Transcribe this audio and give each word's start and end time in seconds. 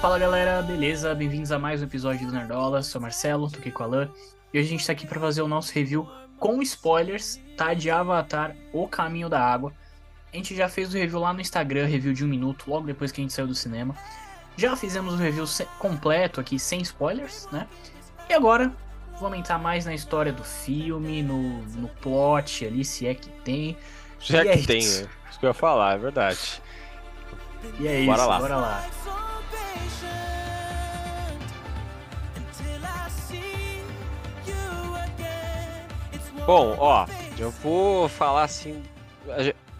Fala 0.00 0.18
galera, 0.18 0.62
beleza? 0.62 1.14
Bem-vindos 1.14 1.52
a 1.52 1.58
mais 1.58 1.82
um 1.82 1.84
episódio 1.84 2.26
do 2.26 2.32
Nerdola. 2.32 2.82
Sou 2.82 2.98
Marcelo, 2.98 3.50
tô 3.50 3.58
aqui 3.58 3.70
com 3.70 3.82
a 3.82 3.86
Alan. 3.86 4.10
E 4.52 4.58
hoje 4.58 4.68
a 4.68 4.70
gente 4.70 4.86
tá 4.86 4.92
aqui 4.92 5.06
pra 5.06 5.20
fazer 5.20 5.42
o 5.42 5.48
nosso 5.48 5.74
review 5.74 6.10
com 6.38 6.62
spoilers, 6.62 7.38
tá? 7.54 7.74
De 7.74 7.90
Avatar, 7.90 8.56
O 8.72 8.88
Caminho 8.88 9.28
da 9.28 9.38
Água. 9.38 9.74
A 10.32 10.36
gente 10.36 10.56
já 10.56 10.70
fez 10.70 10.94
o 10.94 10.96
review 10.96 11.18
lá 11.20 11.34
no 11.34 11.40
Instagram, 11.42 11.84
review 11.84 12.14
de 12.14 12.24
um 12.24 12.28
minuto, 12.28 12.64
logo 12.70 12.86
depois 12.86 13.12
que 13.12 13.20
a 13.20 13.24
gente 13.24 13.34
saiu 13.34 13.46
do 13.46 13.54
cinema. 13.54 13.94
Já 14.56 14.74
fizemos 14.74 15.12
o 15.12 15.16
review 15.18 15.44
completo 15.78 16.40
aqui, 16.40 16.58
sem 16.58 16.80
spoilers, 16.80 17.46
né? 17.52 17.68
E 18.26 18.32
agora, 18.32 18.72
vamos 19.20 19.38
entrar 19.38 19.58
mais 19.58 19.84
na 19.84 19.92
história 19.92 20.32
do 20.32 20.42
filme, 20.42 21.22
no, 21.22 21.60
no 21.76 21.88
plot 22.00 22.64
ali, 22.64 22.86
se 22.86 23.06
é 23.06 23.14
que 23.14 23.28
tem. 23.44 23.76
Se 24.18 24.34
é 24.34 24.42
que 24.44 24.48
é 24.48 24.56
tem, 24.66 24.78
isso. 24.78 25.02
né? 25.02 25.10
Isso 25.28 25.38
que 25.38 25.44
eu 25.44 25.50
ia 25.50 25.54
falar, 25.54 25.96
é 25.96 25.98
verdade. 25.98 26.62
E 27.78 27.86
é 27.86 28.06
bora 28.06 28.22
isso, 28.22 28.28
lá. 28.28 28.38
bora 28.38 28.56
lá. 28.56 28.86
Bom, 36.46 36.76
ó, 36.78 37.06
eu 37.38 37.50
vou 37.50 38.08
falar 38.08 38.44
assim. 38.44 38.82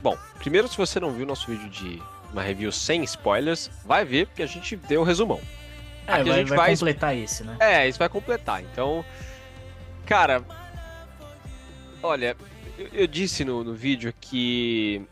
Bom, 0.03 0.17
primeiro, 0.39 0.69
se 0.69 0.77
você 0.77 1.01
não 1.01 1.11
viu 1.11 1.27
nosso 1.27 1.47
vídeo 1.51 1.69
de 1.69 2.03
uma 2.33 2.43
review 2.43 2.71
sem 2.71 3.03
spoilers, 3.05 3.71
vai 3.85 4.05
ver, 4.05 4.27
porque 4.27 4.43
a 4.43 4.47
gente 4.47 4.77
deu 4.77 5.01
um 5.01 5.05
resumão. 5.05 5.41
É, 6.07 6.15
Aqui 6.15 6.25
vai, 6.25 6.33
a 6.33 6.39
gente 6.39 6.49
vai, 6.49 6.59
vai 6.59 6.71
completar 6.71 7.17
esse, 7.17 7.45
né? 7.45 7.57
É, 7.61 7.89
isso 7.89 7.99
vai 7.99 8.09
completar. 8.09 8.63
Então, 8.63 9.05
cara, 10.07 10.45
olha, 12.03 12.37
eu, 12.79 12.89
eu 12.93 13.07
disse 13.07 13.45
no, 13.45 13.65
no 13.65 13.75
vídeo 13.75 14.13
que 14.21 15.03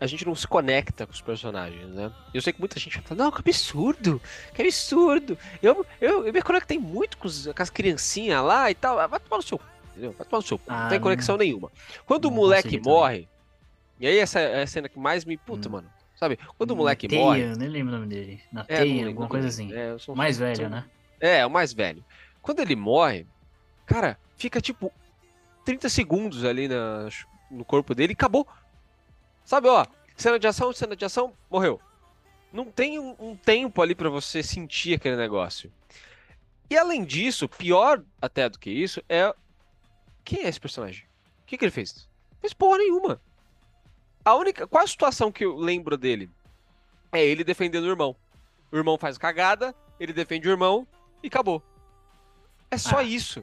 a 0.00 0.06
gente 0.06 0.24
não 0.24 0.34
se 0.34 0.46
conecta 0.46 1.06
com 1.06 1.12
os 1.12 1.20
personagens, 1.20 1.88
né? 1.88 2.12
Eu 2.32 2.40
sei 2.40 2.52
que 2.52 2.60
muita 2.60 2.78
gente 2.78 3.00
fala, 3.00 3.24
não, 3.24 3.32
que 3.32 3.40
absurdo, 3.40 4.20
que 4.54 4.62
absurdo. 4.62 5.36
Eu, 5.62 5.84
eu, 6.00 6.26
eu 6.26 6.32
me 6.32 6.42
conectei 6.42 6.78
muito 6.78 7.16
com, 7.18 7.26
os, 7.26 7.46
com 7.46 7.62
as 7.62 7.70
criancinhas 7.70 8.42
lá 8.44 8.70
e 8.70 8.74
tal. 8.74 8.96
Vai 9.08 9.18
tomar 9.18 9.38
no 9.38 9.42
seu 9.42 9.60
entendeu? 9.98 10.12
Vai 10.12 10.26
tomar 10.26 10.38
no 10.38 10.46
seu 10.46 10.60
ah, 10.68 10.82
não 10.82 10.88
tem 10.88 11.00
conexão 11.00 11.36
não... 11.36 11.44
nenhuma. 11.44 11.72
Quando 12.06 12.26
o 12.26 12.30
moleque 12.30 12.80
morre, 12.80 13.28
e 13.98 14.06
aí 14.06 14.18
essa 14.18 14.38
é 14.38 14.62
a 14.62 14.66
cena 14.66 14.88
que 14.88 14.98
mais 14.98 15.24
me. 15.24 15.36
Puta, 15.36 15.68
hum. 15.68 15.72
mano. 15.72 15.90
Sabe? 16.14 16.38
Quando 16.56 16.72
o 16.72 16.76
moleque 16.76 17.06
teia, 17.06 17.22
morre. 17.22 17.42
Eu 17.42 17.56
nem 17.56 17.68
lembro 17.68 17.94
o 17.94 17.98
nome 17.98 18.08
dele. 18.08 18.40
Na 18.50 18.64
é, 18.66 18.78
teia, 18.78 19.06
alguma 19.06 19.28
coisa 19.28 19.48
assim. 19.48 19.72
É, 19.72 19.96
o 20.06 20.16
mais 20.16 20.38
velho, 20.38 20.56
sou... 20.56 20.68
né? 20.68 20.84
É, 21.20 21.46
o 21.46 21.50
mais 21.50 21.72
velho. 21.72 22.04
Quando 22.42 22.60
ele 22.60 22.74
morre, 22.74 23.26
cara, 23.86 24.18
fica 24.36 24.60
tipo 24.60 24.92
30 25.64 25.88
segundos 25.88 26.44
ali 26.44 26.66
na, 26.66 27.08
no 27.50 27.64
corpo 27.64 27.94
dele 27.94 28.12
e 28.12 28.14
acabou. 28.14 28.46
Sabe, 29.44 29.68
ó, 29.68 29.86
cena 30.16 30.38
de 30.38 30.46
ação, 30.46 30.72
cena 30.72 30.96
de 30.96 31.04
ação, 31.04 31.32
morreu. 31.50 31.80
Não 32.52 32.64
tem 32.64 32.98
um, 32.98 33.14
um 33.18 33.36
tempo 33.36 33.80
ali 33.80 33.94
para 33.94 34.08
você 34.08 34.42
sentir 34.42 34.94
aquele 34.94 35.16
negócio. 35.16 35.70
E 36.70 36.76
além 36.76 37.04
disso, 37.04 37.48
pior 37.48 38.02
até 38.20 38.48
do 38.48 38.58
que 38.58 38.70
isso, 38.70 39.02
é 39.08 39.32
quem 40.28 40.44
é 40.44 40.48
esse 40.48 40.60
personagem? 40.60 41.06
O 41.42 41.46
que, 41.46 41.56
que 41.56 41.64
ele 41.64 41.72
fez? 41.72 42.06
Não 42.32 42.40
fez 42.42 42.52
porra 42.52 42.76
nenhuma. 42.76 43.18
A 44.22 44.34
única. 44.34 44.66
Qual 44.66 44.84
a 44.84 44.86
situação 44.86 45.32
que 45.32 45.42
eu 45.42 45.56
lembro 45.56 45.96
dele? 45.96 46.30
É 47.10 47.24
ele 47.24 47.42
defendendo 47.42 47.84
o 47.84 47.88
irmão. 47.88 48.14
O 48.70 48.76
irmão 48.76 48.98
faz 48.98 49.16
cagada, 49.16 49.74
ele 49.98 50.12
defende 50.12 50.46
o 50.46 50.50
irmão 50.50 50.86
e 51.22 51.28
acabou. 51.28 51.62
É 52.70 52.76
só 52.76 52.98
ah. 52.98 53.02
isso. 53.02 53.42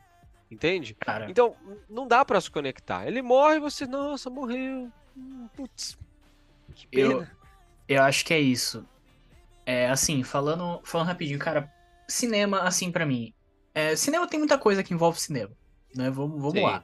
Entende? 0.51 0.93
Cara. 0.93 1.27
Então, 1.27 1.55
não 1.89 2.07
dá 2.07 2.23
para 2.23 2.39
se 2.39 2.51
conectar. 2.51 3.07
Ele 3.07 3.23
morre 3.23 3.55
e 3.55 3.59
você, 3.59 3.87
nossa, 3.87 4.29
morreu. 4.29 4.91
Putz. 5.55 5.97
Que 6.75 6.85
pena. 6.85 7.13
Eu, 7.13 7.27
eu 7.97 8.03
acho 8.03 8.23
que 8.23 8.31
é 8.31 8.39
isso. 8.39 8.85
É 9.65 9.89
assim, 9.89 10.21
falando, 10.21 10.81
falando 10.83 11.07
rapidinho, 11.07 11.39
cara, 11.39 11.73
cinema, 12.07 12.59
assim, 12.59 12.91
para 12.91 13.07
mim. 13.07 13.33
É, 13.73 13.95
cinema 13.95 14.27
tem 14.27 14.37
muita 14.37 14.59
coisa 14.59 14.83
que 14.83 14.93
envolve 14.93 15.19
cinema 15.19 15.51
né? 15.95 16.09
Vamos, 16.09 16.41
vamos 16.41 16.61
lá. 16.61 16.83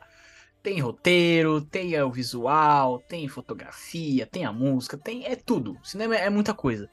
Tem 0.64 0.80
roteiro, 0.80 1.62
tem 1.62 2.00
o 2.02 2.12
visual, 2.12 3.00
tem 3.00 3.28
fotografia, 3.28 4.28
tem 4.28 4.46
a 4.46 4.52
música, 4.52 4.98
tem 4.98 5.26
é 5.26 5.36
tudo. 5.36 5.78
Cinema 5.84 6.16
é 6.16 6.30
muita 6.30 6.54
coisa. 6.54 6.90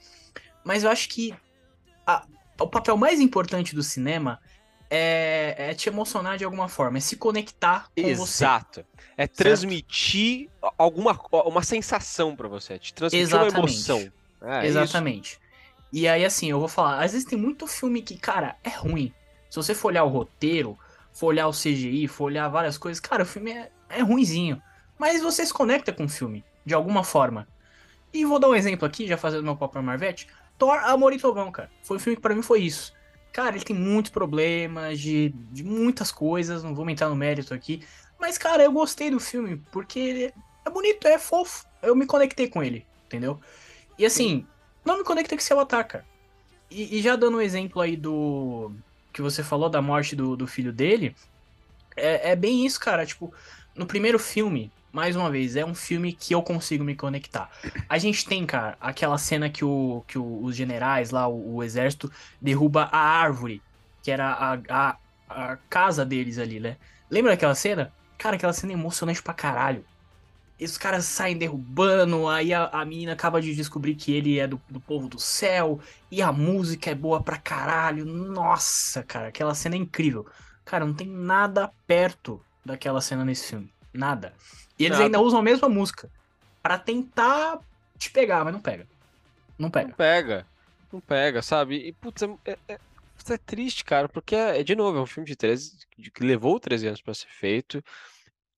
Mas 0.65 0.85
eu 0.85 0.91
acho 0.91 1.09
que 1.09 1.35
a, 2.07 2.27
o 2.59 2.67
papel 2.67 2.97
mais 2.97 3.21
importante 3.21 3.75
do 3.75 3.83
cinema 3.83 4.41
é, 4.91 5.55
é, 5.59 5.75
te 5.75 5.89
emocionar 5.89 6.39
de 6.39 6.45
alguma 6.45 6.69
forma, 6.69 6.99
é 6.99 7.01
se 7.01 7.17
conectar 7.17 7.89
com 7.95 8.09
Exato. 8.09 8.27
você. 8.27 8.45
Exato. 8.45 8.87
É 9.17 9.27
transmitir 9.27 10.49
certo? 10.49 10.75
alguma 10.79 11.19
uma 11.45 11.63
sensação 11.63 12.35
para 12.35 12.49
você, 12.49 12.75
é 12.75 12.79
te 12.79 12.95
transmitir 12.95 13.23
Exatamente. 13.23 13.55
uma 13.55 13.61
emoção. 13.61 14.13
É, 14.41 14.67
Exatamente. 14.67 15.33
Isso. 15.33 15.41
E 15.93 16.07
aí, 16.07 16.25
assim, 16.25 16.51
eu 16.51 16.59
vou 16.59 16.69
falar, 16.69 17.03
às 17.03 17.13
vezes 17.13 17.27
tem 17.27 17.39
muito 17.39 17.67
filme 17.67 18.03
que, 18.03 18.17
cara, 18.17 18.57
é 18.63 18.71
ruim. 18.71 19.13
Se 19.49 19.57
você 19.57 19.75
for 19.75 19.89
olhar 19.89 20.05
o 20.05 20.09
roteiro, 20.09 20.79
for 21.19 21.27
olhar 21.27 21.49
o 21.49 21.53
CGI, 21.53 22.07
for 22.07 22.27
olhar 22.27 22.49
várias 22.49 22.79
coisas, 22.79 23.01
cara, 23.01 23.25
o 23.25 23.27
filme 23.27 23.51
é, 23.51 23.73
é 23.89 24.03
ruinzinho. 24.03 24.63
Mas 24.97 25.21
você 25.21 25.45
se 25.45 25.53
conecta 25.53 25.93
com 25.93 26.05
o 26.05 26.09
filme, 26.09 26.45
de 26.65 26.75
alguma 26.75 27.03
forma. 27.03 27.49
E 28.15 28.25
vou 28.25 28.39
dar 28.39 28.49
um 28.49 28.55
exemplo 28.55 28.87
aqui, 28.87 29.05
já 29.05 29.17
fazendo 29.17 29.43
meu 29.43 29.57
próprio 29.57 29.83
Marvete. 29.83 30.29
Thor, 30.57 30.79
Amor 30.85 31.13
e 31.13 31.19
Trovão, 31.19 31.51
cara. 31.51 31.69
Foi 31.83 31.97
um 31.97 32.01
filme 32.01 32.15
que 32.15 32.23
pra 32.23 32.37
mim 32.37 32.43
foi 32.43 32.61
isso. 32.61 32.95
Cara, 33.33 33.57
ele 33.57 33.65
tem 33.65 33.75
muitos 33.75 34.13
problemas 34.13 35.01
de, 35.01 35.31
de 35.51 35.65
muitas 35.65 36.13
coisas, 36.13 36.63
não 36.63 36.73
vou 36.73 36.89
entrar 36.89 37.09
no 37.09 37.17
mérito 37.17 37.53
aqui. 37.53 37.85
Mas, 38.17 38.39
cara, 38.39 38.63
eu 38.63 38.71
gostei 38.71 39.11
do 39.11 39.19
filme, 39.19 39.57
porque 39.73 39.99
ele 39.99 40.35
é 40.65 40.71
bonito, 40.71 41.05
é 41.09 41.19
fofo. 41.19 41.67
Eu 41.83 41.97
me 41.97 42.07
conectei 42.07 42.49
com 42.49 42.63
ele, 42.63 42.87
entendeu? 43.07 43.41
E 43.99 44.07
assim, 44.07 44.47
não 44.85 44.99
me 44.99 45.05
conectei 45.05 45.37
com 45.37 45.43
seu 45.43 45.67
cara. 45.67 46.07
E, 46.71 46.97
e 46.97 47.03
já 47.03 47.17
dando 47.17 47.39
um 47.39 47.41
exemplo 47.41 47.83
aí 47.83 47.97
do, 47.97 48.71
que 49.19 49.23
você 49.23 49.43
falou 49.43 49.69
da 49.69 49.83
morte 49.83 50.15
do, 50.15 50.37
do 50.37 50.47
filho 50.47 50.73
dele, 50.73 51.15
é, 51.97 52.31
é 52.31 52.37
bem 52.37 52.65
isso, 52.65 52.79
cara. 52.79 53.05
Tipo, 53.05 53.35
no 53.75 53.85
primeiro 53.85 54.17
filme, 54.17 54.71
mais 54.93 55.17
uma 55.17 55.29
vez, 55.29 55.57
é 55.57 55.65
um 55.65 55.75
filme 55.75 56.13
que 56.13 56.33
eu 56.33 56.41
consigo 56.41 56.85
me 56.85 56.95
conectar. 56.95 57.51
A 57.89 57.99
gente 57.99 58.25
tem, 58.25 58.47
cara, 58.47 58.79
aquela 58.81 59.19
cena 59.19 59.51
que, 59.51 59.65
o, 59.65 60.05
que 60.07 60.17
o, 60.17 60.45
os 60.45 60.55
generais 60.55 61.11
lá, 61.11 61.27
o, 61.27 61.57
o, 61.57 61.65
exército, 61.65 62.11
derruba 62.41 62.89
a 62.93 62.99
árvore, 62.99 63.61
que 64.05 64.11
era 64.13 64.29
a, 64.29 64.59
a, 64.69 64.97
a 65.29 65.57
casa 65.69 66.05
deles 66.05 66.39
ali, 66.39 66.61
né? 66.61 66.77
Lembra 67.11 67.33
daquela 67.33 67.57
cena? 67.57 67.93
Cara, 68.17 68.37
aquela 68.37 68.53
cena 68.53 68.73
é 68.73 68.75
emocionante 68.75 69.21
pra 69.21 69.35
caralho. 69.35 69.85
E 70.59 70.65
os 70.65 70.77
caras 70.77 71.05
saem 71.05 71.37
derrubando, 71.37 72.27
aí 72.29 72.53
a, 72.53 72.67
a 72.67 72.85
menina 72.85 73.13
acaba 73.13 73.41
de 73.41 73.55
descobrir 73.55 73.95
que 73.95 74.13
ele 74.13 74.41
é 74.41 74.47
do, 74.47 74.61
do 74.69 74.81
povo 74.81 75.09
do 75.09 75.19
céu, 75.19 75.79
e 76.11 76.21
a 76.21 76.33
música 76.33 76.91
é 76.91 76.95
boa 76.95 77.23
pra 77.23 77.37
caralho. 77.37 78.05
Nossa, 78.05 79.03
cara, 79.05 79.29
aquela 79.29 79.55
cena 79.55 79.77
é 79.77 79.79
incrível. 79.79 80.27
Cara, 80.65 80.85
não 80.85 80.95
tem 80.95 81.07
nada 81.07 81.71
perto 81.87 82.43
daquela 82.65 83.01
cena 83.01 83.25
nesse 83.25 83.47
filme. 83.47 83.73
Nada. 83.93 84.35
E 84.79 84.85
eles 84.85 84.99
nada. 84.99 85.05
ainda 85.05 85.21
usam 85.21 85.39
a 85.39 85.43
mesma 85.43 85.69
música 85.69 86.11
para 86.63 86.77
tentar 86.77 87.61
te 87.97 88.11
pegar, 88.11 88.45
mas 88.45 88.53
não 88.53 88.61
pega. 88.61 88.87
Não 89.59 89.71
pega. 89.71 89.89
Não 89.89 89.95
pega. 89.95 90.47
Não 90.93 91.01
pega, 91.01 91.43
sabe? 91.43 91.77
E, 91.77 91.93
putz, 91.93 92.23
é, 92.23 92.37
é, 92.45 92.59
é, 92.69 92.79
é 93.31 93.39
triste, 93.39 93.85
cara, 93.85 94.09
porque, 94.09 94.35
é, 94.35 94.63
de 94.63 94.75
novo, 94.75 94.99
é 94.99 95.01
um 95.01 95.07
filme 95.07 95.27
de 95.27 95.37
13, 95.37 95.87
que 96.13 96.25
levou 96.25 96.59
13 96.59 96.89
anos 96.89 97.03
para 97.03 97.15
ser 97.15 97.29
feito. 97.29 97.83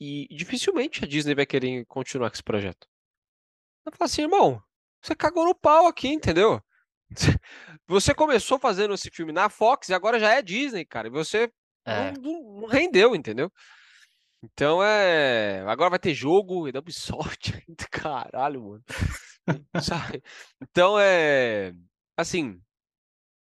E 0.00 0.26
dificilmente 0.30 1.04
a 1.04 1.06
Disney 1.06 1.34
vai 1.34 1.44
querer 1.44 1.84
continuar 1.86 2.30
com 2.30 2.34
esse 2.34 2.42
projeto. 2.42 2.88
Vai 3.84 3.94
falar 3.94 4.06
assim, 4.06 4.22
irmão, 4.22 4.62
você 5.02 5.14
cagou 5.14 5.44
no 5.44 5.54
pau 5.54 5.86
aqui, 5.86 6.08
entendeu? 6.08 6.62
Você 7.88 8.14
começou 8.14 8.56
fazendo 8.56 8.94
esse 8.94 9.10
filme 9.10 9.32
na 9.32 9.48
Fox 9.48 9.88
e 9.88 9.94
agora 9.94 10.20
já 10.20 10.32
é 10.32 10.40
Disney, 10.40 10.84
cara. 10.84 11.08
E 11.08 11.10
você 11.10 11.52
é. 11.84 12.12
não, 12.12 12.60
não, 12.60 12.66
rendeu, 12.68 13.16
entendeu? 13.16 13.50
Então 14.42 14.80
é. 14.80 15.60
Agora 15.66 15.90
vai 15.90 15.98
ter 15.98 16.14
jogo 16.14 16.68
e 16.68 16.72
da 16.72 16.78
Ubisoft. 16.78 17.52
Caralho, 17.90 18.62
mano. 18.62 18.84
Então 20.62 20.96
é. 21.00 21.72
Assim. 22.16 22.60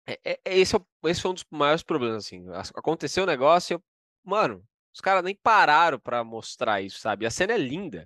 É, 0.07 0.19
é, 0.23 0.57
esse, 0.57 0.75
é, 0.75 0.79
esse 1.03 1.21
foi 1.21 1.29
um 1.29 1.33
dos 1.35 1.45
maiores 1.51 1.83
problemas, 1.83 2.25
assim. 2.25 2.43
Aconteceu 2.73 3.23
o 3.23 3.27
um 3.27 3.29
negócio, 3.29 3.75
eu, 3.75 3.83
mano, 4.23 4.65
os 4.99 5.01
caras 5.01 5.23
nem 5.23 5.33
pararam 5.33 5.97
para 5.97 6.25
mostrar 6.25 6.81
isso, 6.81 6.99
sabe? 6.99 7.25
A 7.25 7.31
cena 7.31 7.53
é 7.53 7.57
linda, 7.57 8.05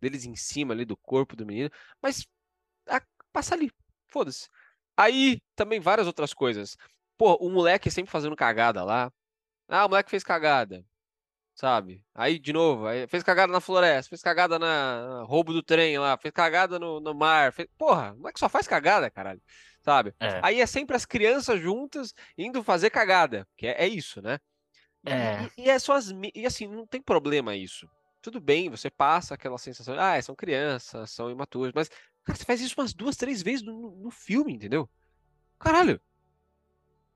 deles 0.00 0.24
em 0.24 0.34
cima 0.34 0.72
ali 0.72 0.86
do 0.86 0.96
corpo 0.96 1.36
do 1.36 1.44
menino, 1.44 1.70
mas 2.00 2.26
a, 2.88 3.02
passa 3.30 3.54
ali, 3.54 3.70
foda-se. 4.08 4.48
Aí 4.96 5.42
também 5.54 5.78
várias 5.78 6.06
outras 6.06 6.32
coisas. 6.32 6.74
Pô, 7.18 7.34
o 7.34 7.50
moleque 7.50 7.90
sempre 7.90 8.10
fazendo 8.10 8.34
cagada 8.34 8.82
lá. 8.82 9.12
Ah, 9.68 9.84
o 9.84 9.90
moleque 9.90 10.08
fez 10.08 10.24
cagada, 10.24 10.82
sabe? 11.54 12.02
Aí, 12.14 12.38
de 12.38 12.50
novo, 12.50 12.86
aí 12.86 13.06
fez 13.06 13.22
cagada 13.22 13.52
na 13.52 13.60
floresta, 13.60 14.08
fez 14.08 14.22
cagada 14.22 14.58
na 14.58 15.24
roubo 15.24 15.52
do 15.52 15.62
trem 15.62 15.98
lá, 15.98 16.16
fez 16.16 16.32
cagada 16.32 16.78
no, 16.78 16.98
no 16.98 17.14
mar. 17.14 17.52
Fez... 17.52 17.68
Porra, 17.76 18.12
o 18.12 18.16
moleque 18.16 18.40
só 18.40 18.48
faz 18.48 18.66
cagada, 18.66 19.10
caralho, 19.10 19.42
sabe? 19.82 20.14
É. 20.18 20.40
Aí 20.42 20.62
é 20.62 20.66
sempre 20.66 20.96
as 20.96 21.04
crianças 21.04 21.60
juntas 21.60 22.14
indo 22.38 22.64
fazer 22.64 22.88
cagada, 22.88 23.46
que 23.54 23.66
é, 23.66 23.84
é 23.84 23.86
isso, 23.86 24.22
né? 24.22 24.38
É. 25.04 25.48
E, 25.56 25.64
e, 25.64 25.70
é 25.70 25.78
só 25.78 25.94
as, 25.94 26.12
e 26.34 26.46
assim, 26.46 26.66
não 26.66 26.86
tem 26.86 27.00
problema 27.02 27.56
isso. 27.56 27.88
Tudo 28.20 28.40
bem, 28.40 28.70
você 28.70 28.88
passa 28.88 29.34
aquela 29.34 29.58
sensação, 29.58 29.96
ah, 29.98 30.20
são 30.22 30.34
crianças, 30.34 31.10
são 31.10 31.30
imaturos, 31.30 31.72
mas, 31.74 31.88
cara, 32.24 32.38
você 32.38 32.44
faz 32.44 32.60
isso 32.60 32.74
umas 32.78 32.94
duas, 32.94 33.16
três 33.16 33.42
vezes 33.42 33.62
no, 33.62 33.90
no 33.96 34.10
filme, 34.10 34.52
entendeu? 34.52 34.88
Caralho, 35.58 36.00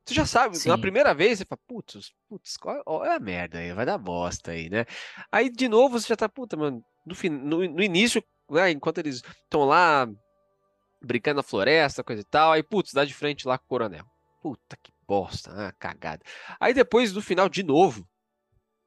Você 0.05 0.15
já 0.15 0.27
sabe, 0.27 0.57
na 0.67 0.75
Sim. 0.75 0.81
primeira 0.81 1.15
vez 1.15 1.39
você 1.39 1.45
fala, 1.45 1.61
putz, 1.67 2.13
putz, 2.29 2.57
qual 2.57 2.83
olha 2.87 3.15
a 3.15 3.21
merda 3.21 3.59
aí, 3.59 3.73
vai 3.73 3.87
dar 3.87 3.99
bosta 3.99 4.53
aí, 4.53 4.69
né? 4.69 4.85
Aí 5.31 5.49
de 5.49 5.69
novo 5.69 5.99
você 5.99 6.09
já 6.09 6.17
tá, 6.17 6.29
puta, 6.29 6.57
mano, 6.57 6.85
no, 7.05 7.31
no, 7.31 7.69
no 7.69 7.83
início, 7.83 8.23
né, 8.51 8.71
enquanto 8.71 8.99
eles 8.99 9.23
estão 9.45 9.65
lá 9.65 10.09
brincando 11.03 11.37
na 11.37 11.43
floresta, 11.43 12.03
coisa 12.03 12.23
e 12.23 12.25
tal, 12.25 12.53
aí, 12.53 12.63
putz, 12.63 12.93
dá 12.93 13.05
de 13.05 13.15
frente 13.15 13.47
lá 13.47 13.59
com 13.59 13.65
o 13.65 13.69
coronel. 13.69 14.05
Puta 14.43 14.77
que 14.83 14.93
bosta, 15.07 15.53
ah, 15.69 15.73
cagada. 15.79 16.23
Aí 16.61 16.75
depois, 16.75 17.13
no 17.13 17.23
final, 17.23 17.49
de 17.49 17.63
novo, 17.63 18.09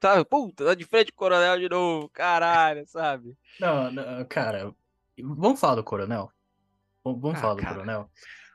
sabe? 0.02 0.26
Puta, 0.26 0.66
dá 0.66 0.74
de 0.76 0.86
frente 0.86 1.12
com 1.12 1.18
o 1.18 1.20
coronel 1.28 1.60
de 1.60 1.70
novo, 1.70 2.10
caralho, 2.10 2.86
sabe? 2.88 3.38
Não, 3.60 3.92
não, 3.92 4.26
cara, 4.26 4.74
vamos 5.18 5.60
falar 5.60 5.76
do 5.76 5.84
Coronel? 5.84 6.32
Vamos 7.04 7.32
Ah, 7.38 7.42
falar 7.42 7.54
do 7.56 7.62
cara. 7.62 7.76
Coronel? 7.76 8.12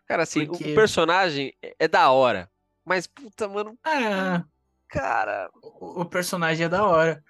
Cara, 0.07 0.23
assim, 0.23 0.43
o- 0.43 0.49
Porque- 0.49 0.73
o 0.73 0.75
personagem 0.75 1.55
é- 1.63 1.75
é 1.81 1.89
da 1.89 2.11
hora, 2.11 2.51
mas, 2.85 3.07
puta, 3.07 3.49
mano, 3.49 3.79
Ah, 3.83 4.45
cara... 4.89 5.51
o, 5.63 6.03
o 6.03 6.05
personagem 6.05 6.67
é 6.67 6.69
da 6.69 6.87
hora. 6.87 7.25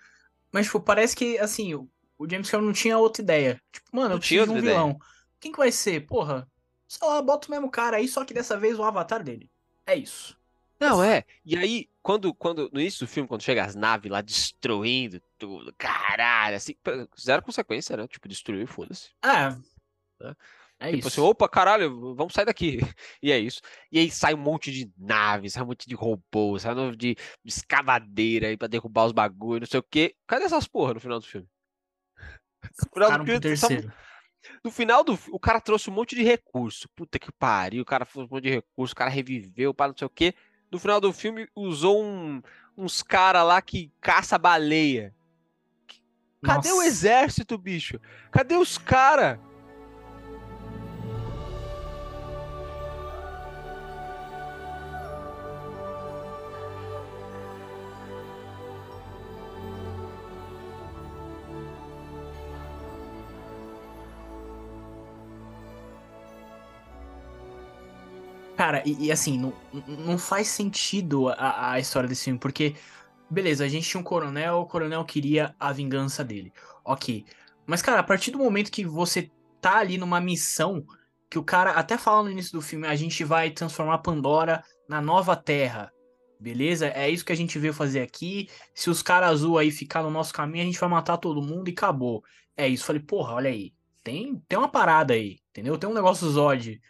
Mas, 0.52 0.66
tipo, 0.66 0.80
parece 0.80 1.16
que, 1.16 1.38
assim, 1.38 1.74
o, 1.74 1.88
o 2.18 2.28
James 2.28 2.50
Cameron 2.50 2.66
não 2.66 2.72
tinha 2.72 2.98
outra 2.98 3.22
ideia. 3.22 3.60
Tipo, 3.72 3.88
mano, 3.96 4.10
Não 4.10 4.16
eu 4.16 4.20
tinha 4.20 4.40
preciso 4.40 4.52
de 4.60 4.66
um 4.66 4.68
ideia. 4.68 4.80
vilão. 4.80 4.98
Quem 5.40 5.52
que 5.52 5.58
vai 5.58 5.70
ser? 5.72 6.06
Porra, 6.06 6.48
sei 6.88 7.06
lá, 7.06 7.20
bota 7.22 7.48
o 7.48 7.50
mesmo 7.50 7.70
cara 7.70 7.96
aí, 7.96 8.06
só 8.08 8.24
que 8.24 8.34
dessa 8.34 8.56
vez 8.58 8.78
o 8.78 8.84
avatar 8.84 9.22
dele. 9.22 9.50
É 9.86 9.94
isso. 9.96 10.36
Não, 10.80 11.02
é. 11.02 11.24
E 11.44 11.56
aí, 11.56 11.88
quando, 12.02 12.34
quando 12.34 12.68
no 12.72 12.80
início 12.80 13.06
do 13.06 13.10
filme, 13.10 13.28
quando 13.28 13.42
chega 13.42 13.64
as 13.64 13.74
naves 13.74 14.10
lá 14.10 14.20
destruindo 14.20 15.20
tudo, 15.38 15.72
caralho, 15.78 16.56
assim, 16.56 16.74
zero 17.18 17.42
consequência, 17.42 17.96
né? 17.96 18.06
Tipo, 18.08 18.28
destruiu 18.28 18.62
e 18.62 18.66
foda-se. 18.66 19.10
Ah, 19.22 19.56
É. 20.20 20.34
é 20.80 20.86
Tipo 20.88 20.98
isso. 20.98 21.08
assim, 21.08 21.20
opa, 21.20 21.48
caralho, 21.48 22.14
vamos 22.14 22.34
sair 22.34 22.44
daqui. 22.44 22.78
E 23.22 23.30
é 23.32 23.38
isso. 23.38 23.60
E 23.90 23.98
aí 23.98 24.10
sai 24.10 24.34
um 24.34 24.38
monte 24.38 24.70
de 24.72 24.90
naves, 24.98 25.52
sai 25.54 25.62
um 25.62 25.66
monte 25.66 25.88
de 25.88 25.94
robôs, 25.94 26.62
sai 26.62 26.74
um 26.74 26.86
monte 26.86 26.96
de 26.98 27.16
escavadeira 27.44 28.48
aí 28.48 28.56
pra 28.56 28.68
derrubar 28.68 29.06
os 29.06 29.12
bagulho, 29.12 29.60
não 29.60 29.66
sei 29.66 29.80
o 29.80 29.82
quê. 29.82 30.14
Cadê 30.26 30.44
essas 30.44 30.66
porra 30.66 30.94
no 30.94 31.00
final 31.00 31.18
do 31.20 31.26
filme? 31.26 31.48
No 32.64 32.90
final 32.94 33.18
do 33.18 33.24
filme, 33.26 33.40
terceiro. 33.40 33.92
No 34.62 34.70
final 34.70 35.02
do 35.04 35.18
o 35.30 35.38
cara 35.38 35.60
trouxe 35.60 35.90
um 35.90 35.92
monte 35.92 36.14
de 36.14 36.22
recurso. 36.22 36.88
Puta 36.94 37.18
que 37.18 37.30
pariu, 37.32 37.82
o 37.82 37.86
cara 37.86 38.04
fez 38.04 38.24
um 38.24 38.28
monte 38.30 38.44
de 38.44 38.50
recurso, 38.50 38.92
o 38.92 38.96
cara 38.96 39.10
reviveu, 39.10 39.72
para 39.74 39.88
não 39.88 39.96
sei 39.96 40.06
o 40.06 40.10
quê. 40.10 40.34
No 40.70 40.78
final 40.78 41.00
do 41.00 41.12
filme 41.12 41.48
usou 41.54 42.02
um- 42.02 42.42
uns 42.76 43.02
cara 43.02 43.42
lá 43.42 43.62
que 43.62 43.92
caça 44.00 44.36
baleia. 44.38 45.14
Cadê 46.42 46.70
o 46.72 46.76
Nossa. 46.76 46.86
exército, 46.86 47.56
bicho? 47.56 47.98
Cadê 48.30 48.56
os 48.56 48.76
cara? 48.76 49.40
Cara, 68.64 68.82
e, 68.86 69.08
e 69.08 69.12
assim, 69.12 69.36
não, 69.36 69.52
não 69.86 70.16
faz 70.16 70.48
sentido 70.48 71.28
a, 71.28 71.72
a 71.72 71.78
história 71.78 72.08
desse 72.08 72.24
filme, 72.24 72.38
porque, 72.38 72.74
beleza, 73.28 73.62
a 73.62 73.68
gente 73.68 73.86
tinha 73.86 74.00
um 74.00 74.02
coronel, 74.02 74.60
o 74.60 74.66
coronel 74.66 75.04
queria 75.04 75.54
a 75.60 75.70
vingança 75.70 76.24
dele. 76.24 76.50
Ok. 76.82 77.26
Mas, 77.66 77.82
cara, 77.82 78.00
a 78.00 78.02
partir 78.02 78.30
do 78.30 78.38
momento 78.38 78.72
que 78.72 78.82
você 78.82 79.30
tá 79.60 79.76
ali 79.76 79.98
numa 79.98 80.18
missão, 80.18 80.82
que 81.28 81.38
o 81.38 81.44
cara 81.44 81.72
até 81.72 81.98
fala 81.98 82.22
no 82.22 82.30
início 82.30 82.52
do 82.52 82.62
filme, 82.62 82.86
a 82.86 82.96
gente 82.96 83.22
vai 83.22 83.50
transformar 83.50 83.98
Pandora 83.98 84.64
na 84.88 84.98
nova 84.98 85.36
Terra. 85.36 85.92
Beleza? 86.40 86.86
É 86.86 87.10
isso 87.10 87.22
que 87.22 87.32
a 87.32 87.36
gente 87.36 87.58
veio 87.58 87.74
fazer 87.74 88.00
aqui. 88.00 88.48
Se 88.74 88.88
os 88.88 89.02
caras 89.02 89.28
azul 89.28 89.58
aí 89.58 89.70
ficar 89.70 90.02
no 90.02 90.10
nosso 90.10 90.32
caminho, 90.32 90.62
a 90.62 90.66
gente 90.66 90.80
vai 90.80 90.88
matar 90.88 91.18
todo 91.18 91.42
mundo 91.42 91.68
e 91.68 91.72
acabou. 91.72 92.24
É 92.56 92.66
isso. 92.66 92.86
Falei, 92.86 93.02
porra, 93.02 93.34
olha 93.34 93.50
aí. 93.50 93.74
Tem, 94.02 94.42
tem 94.48 94.58
uma 94.58 94.70
parada 94.70 95.12
aí, 95.12 95.36
entendeu? 95.50 95.76
Tem 95.76 95.90
um 95.90 95.94
negócio 95.94 96.26
Zod 96.30 96.80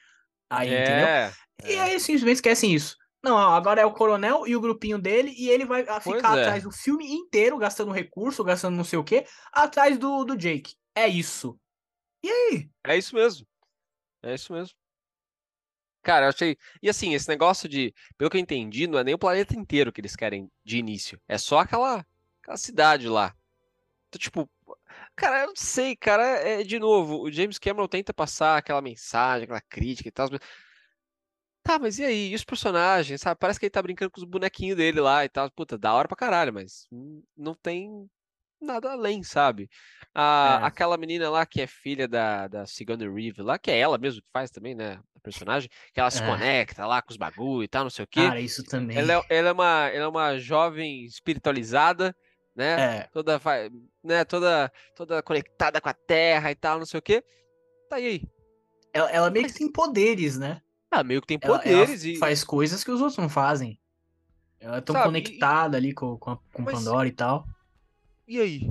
aí, 0.51 0.75
entendeu? 0.75 1.09
é, 1.09 1.33
E 1.65 1.79
aí 1.79 1.99
simplesmente 2.01 2.37
esquecem 2.37 2.73
isso. 2.75 2.97
Não, 3.23 3.39
agora 3.39 3.81
é 3.81 3.87
o 3.87 3.93
coronel 3.95 4.47
e 4.47 4.55
o 4.55 4.61
grupinho 4.61 4.99
dele, 4.99 5.35
e 5.37 5.49
ele 5.49 5.65
vai 5.65 5.83
ah, 5.89 6.01
Pois 6.01 6.17
ficar 6.17 6.35
é. 6.39 6.43
atrás 6.43 6.63
do 6.63 6.71
filme 6.71 7.11
inteiro, 7.11 7.57
gastando 7.57 7.91
recurso, 7.93 8.45
gastando 8.45 8.77
não 8.77 8.85
sei 8.85 8.99
o 8.99 9.05
quê, 9.05 9.27
atrás 9.53 9.99
do, 9.99 10.25
do 10.25 10.37
Jake. 10.37 10.75
É 10.95 11.09
isso. 11.09 11.59
E 12.23 12.31
aí? 12.31 12.71
é 12.87 12.97
isso 12.97 13.15
mesmo. 13.15 13.47
É 14.23 14.35
isso 14.35 14.53
mesmo. 14.53 14.77
Cara, 16.03 16.27
eu 16.27 16.29
achei. 16.31 16.57
E 16.83 16.89
assim, 16.89 17.15
esse 17.15 17.29
negócio 17.29 17.69
de. 17.69 17.95
Pelo 18.19 18.31
que 18.31 18.37
eu 18.37 18.41
entendi, 18.41 18.87
não 18.87 18.99
é 18.99 19.05
nem 19.05 19.15
o 19.15 19.19
planeta 19.19 19.57
inteiro 19.57 19.93
que 19.93 20.01
eles 20.01 20.15
querem 20.15 20.51
de 20.65 20.77
início. 20.79 21.21
É 21.27 21.39
só 21.39 21.61
aquela, 21.61 22.07
aquela 22.43 22.57
cidade 22.57 23.09
lá. 23.09 23.35
Então, 24.09 24.21
tipo. 24.21 24.51
Cara, 25.17 25.43
eu 25.43 25.47
não 25.49 25.57
sei, 25.57 25.95
cara. 25.97 26.23
É, 26.25 26.63
de 26.63 26.79
novo, 26.79 27.23
o 27.23 27.31
James 27.31 27.59
Cameron 27.59 27.87
tenta 27.89 28.13
passar 28.13 28.57
aquela 28.59 28.83
mensagem, 28.83 29.45
aquela 29.45 29.61
crítica 29.61 30.09
e 30.09 30.13
tal. 30.13 30.29
mas- 30.31 30.41
Tá, 31.63 31.79
mas 31.79 31.99
e 31.99 32.05
aí? 32.05 32.31
E 32.33 32.35
os 32.35 32.45
personagens, 32.45 33.21
sabe? 33.23 33.39
Parece 33.39 33.59
que 33.59 33.65
ele 33.67 33.71
tá 33.71 33.81
brincando 33.83 34.11
com 34.11 34.21
os 34.21 34.27
bonequinhos 34.27 34.77
dele 34.77 35.01
lá 35.01 35.25
e 35.25 35.29
tal. 35.31 35.51
Puta, 35.51 35.79
da 35.79 35.95
hora 35.95 36.07
pra 36.07 36.17
caralho, 36.17 36.53
mas 36.53 36.87
hum, 36.93 37.23
não 37.37 37.55
tem 37.55 38.07
nada 38.61 38.93
além, 38.93 39.23
sabe? 39.23 39.69
A, 40.15 40.61
É. 40.63 40.67
Aquela 40.67 40.99
menina 40.99 41.31
lá 41.31 41.47
que 41.47 41.63
é 41.63 41.67
filha 41.67 42.07
da, 42.07 42.49
da 42.49 42.67
Sigourney 42.67 43.09
Weaver 43.09 43.45
lá, 43.45 43.59
que 43.59 43.71
é 43.71 43.79
ela 43.79 43.97
mesmo 43.97 44.21
que 44.21 44.29
faz 44.31 44.51
também, 44.51 44.75
né? 44.75 45.01
A 45.17 45.21
personagem, 45.21 45.71
que 45.95 46.01
ela 46.01 46.11
se 46.11 46.23
É. 46.23 46.27
conecta 46.27 46.87
lá 46.87 47.01
com 47.01 47.11
os 47.11 47.17
bagulho 47.17 47.63
e 47.65 47.69
tal, 47.69 47.85
não 47.85 47.91
sei 47.91 48.05
o 48.05 48.09
quê. 48.09 48.21
Cara, 48.21 48.41
isso 48.41 48.63
também. 48.65 48.99
Ela 48.99 49.15
é, 49.15 49.23
ela 49.31 49.49
é 49.49 49.53
uma, 49.53 49.89
ela 49.89 50.05
é 50.05 50.09
uma 50.09 50.39
jovem 50.39 51.05
espiritualizada, 51.07 52.15
né? 52.55 52.99
É, 52.99 53.03
Toda, 53.13 53.41
né? 54.03 54.25
Toda, 54.25 54.73
toda 54.95 55.23
conectada 55.23 55.81
com 55.81 55.89
a 55.89 55.95
terra 55.95 56.51
e 56.51 56.55
tal, 56.55 56.79
não 56.79 56.87
sei 56.87 56.99
o 56.99 57.03
quê. 57.03 57.25
Tá 57.89 57.99
e 58.01 58.07
aí. 58.07 58.23
ela, 58.93 59.11
ela 59.11 59.31
meio 59.31 59.47
que 59.47 59.55
tem 59.55 59.71
poderes, 59.71 60.39
né? 60.39 60.61
Ah, 60.91 61.03
meio 61.03 61.21
que 61.21 61.27
tem 61.27 61.39
Ela, 61.43 61.57
ela 61.65 61.81
poderes 61.85 62.05
e. 62.05 62.17
faz 62.17 62.45
coisas 62.45 62.85
que 62.85 62.91
os 62.91 63.01
outros 63.01 63.19
não 63.19 63.29
fazem. 63.29 63.79
Ela 64.61 64.77
é 64.79 64.81
tão 64.81 64.95
Sabe, 64.95 65.05
e- 65.05 65.09
conectada 65.09 65.77
ali 65.77 65.93
com, 65.93 66.17
com, 66.17 66.31
a- 66.31 66.39
com 66.53 66.63
Mas- 66.63 66.75
Pandora 66.77 67.09
e 67.09 67.13
tal. 67.13 67.47
E 68.27 68.41
aí? 68.41 68.71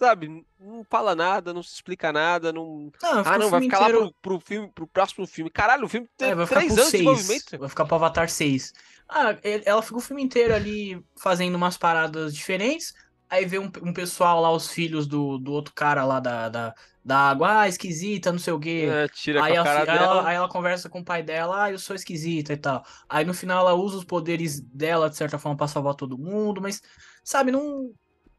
Sabe, 0.00 0.46
não 0.58 0.82
fala 0.82 1.14
nada, 1.14 1.52
não 1.52 1.62
se 1.62 1.74
explica 1.74 2.10
nada, 2.10 2.50
não. 2.50 2.90
Não, 3.02 3.22
Ah, 3.22 3.36
não, 3.38 3.50
vai 3.50 3.60
ficar 3.60 3.80
lá 3.80 3.88
inteiro- 3.90 4.10
pro, 4.22 4.38
pro 4.38 4.40
filme, 4.40 4.72
pro 4.74 4.86
próximo 4.86 5.26
filme. 5.26 5.50
Caralho, 5.50 5.84
o 5.84 5.88
filme 5.90 6.08
tem 6.16 6.30
É, 6.30 6.34
vai 6.34 6.46
três 6.46 6.72
anos 6.72 6.84
de 6.86 6.90
6. 6.90 7.02
desenvolvimento. 7.04 7.58
Vai 7.58 7.68
ficar 7.68 7.84
pro 7.84 7.96
Avatar 7.96 8.30
6. 8.30 8.72
Ah, 9.06 9.36
ela 9.66 9.82
fica 9.82 9.98
o 9.98 10.00
filme 10.00 10.22
inteiro 10.22 10.54
ali 10.54 11.04
fazendo 11.18 11.54
umas 11.54 11.76
paradas 11.76 12.34
diferentes. 12.34 12.94
Aí 13.28 13.44
vê 13.44 13.58
um, 13.58 13.70
um 13.82 13.92
pessoal 13.92 14.40
lá, 14.40 14.50
os 14.50 14.70
filhos 14.70 15.06
do, 15.06 15.36
do 15.36 15.52
outro 15.52 15.74
cara 15.74 16.02
lá 16.06 16.18
da, 16.18 16.48
da, 16.48 16.74
da 17.04 17.18
água. 17.18 17.60
Ah, 17.60 17.68
esquisita, 17.68 18.32
não 18.32 18.38
sei 18.38 18.54
o 18.54 18.58
quê. 18.58 18.88
É, 18.90 19.06
tira 19.08 19.44
Aí, 19.44 19.52
com 19.52 19.58
a 19.58 19.60
a 19.60 19.64
cara 19.66 19.84
fi- 19.84 19.90
aí 19.90 19.98
dela. 19.98 20.12
ela, 20.20 20.28
aí 20.30 20.36
ela 20.36 20.48
conversa 20.48 20.88
com 20.88 21.00
o 21.00 21.04
pai 21.04 21.22
dela, 21.22 21.64
ah, 21.64 21.70
eu 21.70 21.78
sou 21.78 21.94
esquisita 21.94 22.54
e 22.54 22.56
tal. 22.56 22.82
Aí 23.06 23.22
no 23.26 23.34
final 23.34 23.60
ela 23.68 23.74
usa 23.74 23.98
os 23.98 24.04
poderes 24.04 24.60
dela, 24.62 25.10
de 25.10 25.16
certa 25.18 25.38
forma, 25.38 25.58
pra 25.58 25.68
salvar 25.68 25.94
todo 25.94 26.16
mundo, 26.16 26.58
mas, 26.62 26.80
sabe, 27.22 27.52
não. 27.52 27.92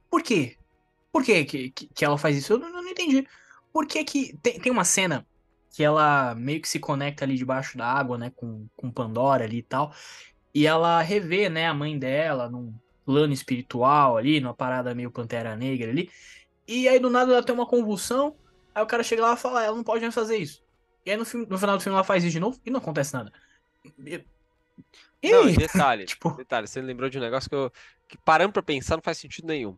Por 0.10 0.24
quê? 0.24 0.58
Por 1.12 1.24
que, 1.24 1.44
que, 1.46 1.70
que 1.72 2.06
ela 2.06 2.18
faz 2.18 2.38
isso? 2.38 2.54
Eu 2.54 2.60
não, 2.60 2.70
não 2.72 2.88
entendi. 2.90 3.28
Por 3.74 3.86
que 3.88 4.04
que. 4.04 4.38
Tem, 4.38 4.60
tem 4.60 4.72
uma 4.72 4.86
cena 4.86 5.28
que 5.74 5.84
ela 5.84 6.36
meio 6.36 6.62
que 6.62 6.68
se 6.70 6.80
conecta 6.80 7.24
ali 7.26 7.36
debaixo 7.36 7.78
da 7.78 7.86
água, 7.88 8.18
né, 8.18 8.32
com, 8.36 8.68
com 8.76 8.92
Pandora 8.92 9.44
ali 9.46 9.60
e 9.60 9.64
tal. 9.64 9.94
E 10.54 10.68
ela 10.68 11.02
revê, 11.02 11.50
né, 11.50 11.68
a 11.68 11.74
mãe 11.74 11.98
dela 11.98 12.50
num 12.50 12.74
plano 13.06 13.34
espiritual 13.34 14.18
ali, 14.18 14.40
numa 14.42 14.54
parada 14.54 14.94
meio 14.94 15.12
Pantera 15.12 15.56
Negra 15.56 15.90
ali. 15.90 16.10
E 16.68 16.88
aí 16.88 17.00
do 17.00 17.10
nada 17.10 17.32
ela 17.34 17.44
tem 17.44 17.56
uma 17.56 17.66
convulsão. 17.68 18.36
Aí 18.76 18.84
o 18.84 18.88
cara 18.88 19.04
chega 19.04 19.22
lá 19.22 19.34
e 19.34 19.38
fala, 19.38 19.62
"Ah, 19.62 19.64
ela 19.66 19.76
não 19.78 19.84
pode 19.84 20.02
mais 20.02 20.14
fazer 20.16 20.38
isso. 20.38 20.62
E 21.06 21.12
aí 21.12 21.18
no, 21.18 21.26
filme- 21.26 21.48
no 21.50 21.58
final 21.58 21.78
do 21.78 21.84
filme 21.84 21.96
ela 21.96 22.04
faz 22.04 22.24
isso 22.24 22.32
de 22.34 22.40
novo 22.40 22.60
e 22.66 22.70
não 22.72 22.80
acontece 22.80 23.14
nada. 23.14 23.32
E, 24.06 24.24
e 25.24 25.32
Não, 25.32 25.50
e 25.50 25.56
detalhe, 25.56 26.06
Tipo, 26.06 26.32
detalhe, 26.32 26.68
você 26.68 26.82
lembrou 26.82 27.10
de 27.10 27.18
um 27.18 27.22
negócio 27.22 27.50
que 27.50 27.56
eu. 27.56 27.72
Que 28.08 28.18
parando 28.18 28.52
pra 28.54 28.62
pensar 28.62 28.98
não 28.98 29.04
faz 29.04 29.18
sentido 29.18 29.48
nenhum. 29.48 29.78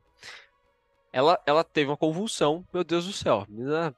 Ela, 1.14 1.40
ela 1.46 1.64
teve 1.64 1.92
uma 1.92 1.96
convulsão, 1.96 2.66
meu 2.74 2.84
Deus 2.84 3.06
do 3.06 3.14
céu. 3.14 3.46
A 3.48 3.52
menina, 3.52 3.96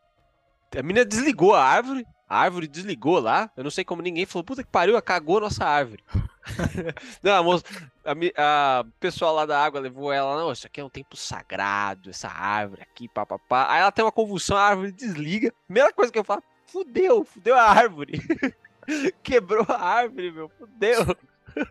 a 0.78 0.84
menina 0.84 1.06
desligou 1.06 1.56
a 1.56 1.64
árvore, 1.64 2.06
a 2.28 2.40
árvore 2.40 2.68
desligou 2.68 3.20
lá. 3.20 3.50
Eu 3.56 3.64
não 3.64 3.72
sei 3.72 3.86
como 3.86 4.02
ninguém 4.02 4.26
falou, 4.26 4.44
puta 4.44 4.62
que 4.62 4.70
pariu, 4.70 5.02
cagou 5.02 5.38
a 5.38 5.42
nossa 5.42 5.64
árvore. 5.64 6.04
não, 7.24 7.34
a 7.34 7.42
moça, 7.42 7.64
a, 8.04 8.80
a 8.80 8.86
pessoal 9.00 9.34
lá 9.34 9.46
da 9.46 9.64
água 9.64 9.80
levou 9.80 10.12
ela, 10.12 10.36
não, 10.38 10.52
isso 10.52 10.68
aqui 10.68 10.82
é 10.82 10.84
um 10.84 10.90
tempo 10.90 11.16
sagrado, 11.16 12.10
essa 12.10 12.28
árvore 12.28 12.82
aqui, 12.82 13.08
papapá. 13.08 13.72
Aí 13.72 13.80
ela 13.80 13.94
tem 13.94 14.04
uma 14.04 14.12
convulsão, 14.12 14.58
a 14.58 14.64
árvore 14.64 14.92
desliga. 14.92 15.54
Primeira 15.68 15.94
coisa 15.94 16.12
que 16.12 16.20
eu 16.20 16.24
falo, 16.26 16.44
fudeu, 16.68 17.24
fudeu 17.24 17.56
a 17.56 17.64
árvore. 17.64 18.20
Quebrou 19.24 19.66
a 19.70 19.82
árvore, 19.82 20.32
meu, 20.32 20.50
fudeu. 20.50 21.00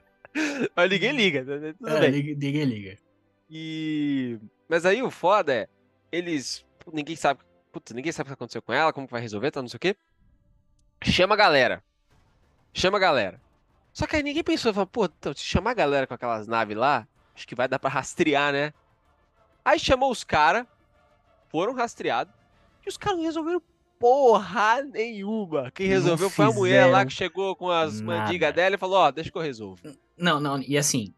Mas 0.74 0.90
ninguém 0.90 1.12
liga, 1.12 1.44
né? 1.44 1.74
tudo 1.78 1.90
é, 1.90 2.00
bem. 2.00 2.10
liga, 2.10 2.64
liga. 2.64 3.03
E. 3.48 4.38
Mas 4.68 4.86
aí 4.86 5.02
o 5.02 5.10
foda 5.10 5.52
é, 5.52 5.68
eles. 6.10 6.64
Ninguém 6.92 7.16
sabe. 7.16 7.40
Putz, 7.72 7.92
ninguém 7.92 8.12
sabe 8.12 8.28
o 8.28 8.30
que 8.30 8.34
aconteceu 8.34 8.62
com 8.62 8.72
ela, 8.72 8.92
como 8.92 9.06
que 9.06 9.12
vai 9.12 9.20
resolver, 9.20 9.50
tá, 9.50 9.60
não 9.60 9.68
sei 9.68 9.76
o 9.76 9.80
quê. 9.80 9.96
Chama 11.02 11.34
a 11.34 11.38
galera. 11.38 11.82
Chama 12.72 12.98
a 12.98 13.00
galera. 13.00 13.40
Só 13.92 14.06
que 14.06 14.16
aí 14.16 14.22
ninguém 14.22 14.42
pensou, 14.42 14.72
falou, 14.72 14.86
pô, 14.86 15.04
então, 15.04 15.32
se 15.34 15.44
chamar 15.44 15.70
a 15.70 15.74
galera 15.74 16.06
com 16.06 16.14
aquelas 16.14 16.46
naves 16.46 16.76
lá, 16.76 17.06
acho 17.34 17.46
que 17.46 17.54
vai 17.54 17.68
dar 17.68 17.78
pra 17.78 17.90
rastrear, 17.90 18.52
né? 18.52 18.72
Aí 19.64 19.78
chamou 19.78 20.10
os 20.10 20.24
caras, 20.24 20.66
foram 21.48 21.72
rastreados, 21.74 22.34
e 22.84 22.88
os 22.88 22.96
caras 22.96 23.18
não 23.18 23.24
resolveram 23.24 23.62
porra 23.98 24.82
nenhuma. 24.82 25.70
Quem 25.70 25.86
resolveu 25.86 26.28
foi 26.28 26.46
a 26.46 26.50
mulher 26.50 26.86
lá 26.86 27.06
que 27.06 27.12
chegou 27.12 27.54
com 27.56 27.70
as 27.70 28.00
nada. 28.00 28.24
mandigas 28.24 28.52
dela 28.52 28.74
e 28.74 28.78
falou, 28.78 28.98
ó, 28.98 29.10
deixa 29.10 29.30
que 29.30 29.38
eu 29.38 29.42
resolvo. 29.42 29.80
Não, 30.16 30.40
não, 30.40 30.60
e 30.60 30.76
assim, 30.76 31.14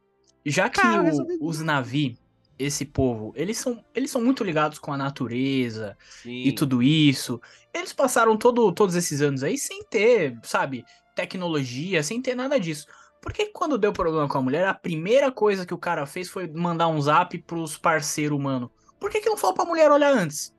já 0.51 0.69
que 0.69 0.81
Cara, 0.81 1.03
o- 1.15 1.47
os 1.49 1.61
Navi, 1.61 2.17
esse 2.59 2.85
povo, 2.85 3.33
eles 3.37 3.59
são, 3.59 3.85
eles 3.95 4.11
são 4.11 4.21
muito 4.23 4.43
ligados 4.43 4.79
com 4.79 4.93
a 4.93 4.97
natureza 4.97 5.97
Sim. 6.23 6.43
e 6.45 6.53
tudo 6.53 6.83
isso. 6.83 7.41
Eles 7.75 7.93
passaram 7.93 8.37
todo, 8.37 8.73
todos 8.73 8.95
esses 8.95 9.21
anos 9.21 9.43
aí 9.43 9.59
sem 9.59 9.85
ter, 9.85 10.39
sabe, 10.43 10.85
tecnologia, 11.15 12.03
sem 12.03 12.21
ter 12.23 12.35
nada 12.35 12.59
disso. 12.59 12.87
Por 13.21 13.33
que 13.33 13.47
quando 13.47 13.77
deu 13.77 13.93
problema 13.93 14.29
com 14.29 14.39
a 14.39 14.43
mulher, 14.43 14.67
a 14.67 14.73
primeira 14.75 15.33
coisa 15.33 15.67
que 15.67 15.75
o 15.75 15.79
cara 15.79 16.07
fez 16.07 16.29
foi 16.31 16.47
mandar 16.47 16.89
um 16.89 17.01
zap 17.01 17.37
pros 17.39 17.77
parceiros 17.77 18.39
humanos? 18.39 18.71
Por 19.01 19.11
que, 19.11 19.21
que 19.21 19.29
não 19.29 19.37
falou 19.37 19.55
pra 19.55 19.65
mulher 19.65 19.91
olhar 19.91 20.13
antes? 20.13 20.55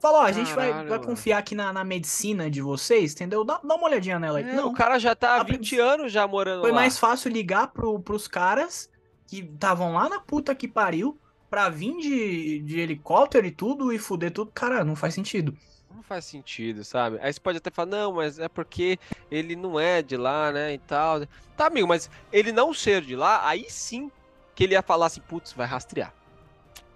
Falou, 0.00 0.20
ó, 0.20 0.24
a 0.24 0.32
gente 0.32 0.52
vai, 0.54 0.86
vai 0.86 0.98
confiar 0.98 1.38
aqui 1.38 1.54
na, 1.54 1.72
na 1.72 1.84
medicina 1.84 2.50
de 2.50 2.60
vocês, 2.62 3.12
entendeu? 3.12 3.44
Dá, 3.44 3.60
dá 3.62 3.74
uma 3.74 3.84
olhadinha 3.86 4.18
nela 4.18 4.38
aí. 4.38 4.44
É, 4.48 4.54
não, 4.54 4.68
o 4.70 4.74
cara 4.74 4.98
já 4.98 5.14
tá 5.14 5.36
há 5.36 5.40
A 5.42 5.44
prim- 5.44 5.56
20 5.58 5.78
anos 5.78 6.10
já 6.12 6.26
morando 6.26 6.62
foi 6.62 6.70
lá. 6.70 6.76
mais 6.76 6.98
fácil 6.98 7.30
ligar 7.30 7.68
pro, 7.68 8.00
pros 8.00 8.26
caras 8.26 8.90
que 9.30 9.38
estavam 9.38 9.92
lá 9.92 10.08
na 10.08 10.18
puta 10.18 10.56
que 10.56 10.66
pariu 10.66 11.16
pra 11.48 11.68
vir 11.68 11.96
de, 11.98 12.58
de 12.58 12.80
helicóptero 12.80 13.46
e 13.46 13.52
tudo 13.52 13.92
e 13.92 13.98
fuder 13.98 14.32
tudo. 14.32 14.50
Cara, 14.52 14.82
não 14.82 14.96
faz 14.96 15.14
sentido. 15.14 15.56
Não 15.94 16.02
faz 16.02 16.24
sentido, 16.24 16.82
sabe? 16.82 17.18
Aí 17.22 17.32
você 17.32 17.38
pode 17.38 17.58
até 17.58 17.70
falar, 17.70 17.90
não, 17.90 18.14
mas 18.14 18.40
é 18.40 18.48
porque 18.48 18.98
ele 19.30 19.54
não 19.54 19.78
é 19.78 20.02
de 20.02 20.16
lá, 20.16 20.50
né, 20.50 20.74
e 20.74 20.78
tal. 20.78 21.24
Tá, 21.56 21.66
amigo, 21.66 21.86
mas 21.86 22.10
ele 22.32 22.50
não 22.50 22.74
ser 22.74 23.02
de 23.02 23.14
lá, 23.14 23.46
aí 23.46 23.66
sim 23.70 24.10
que 24.52 24.64
ele 24.64 24.74
ia 24.74 24.82
falar 24.82 25.06
assim, 25.06 25.20
putz, 25.20 25.52
vai 25.52 25.66
rastrear. 25.66 26.12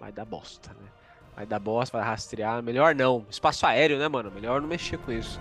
Vai 0.00 0.10
dar 0.10 0.24
bosta, 0.24 0.70
né? 0.70 0.88
Vai 1.36 1.46
dar 1.46 1.60
bosta, 1.60 1.98
vai 1.98 2.06
rastrear. 2.06 2.62
Melhor 2.62 2.96
não. 2.96 3.24
Espaço 3.30 3.64
aéreo, 3.64 3.98
né, 3.98 4.08
mano? 4.08 4.30
Melhor 4.30 4.60
não 4.60 4.68
mexer 4.68 4.98
com 4.98 5.12
isso. 5.12 5.40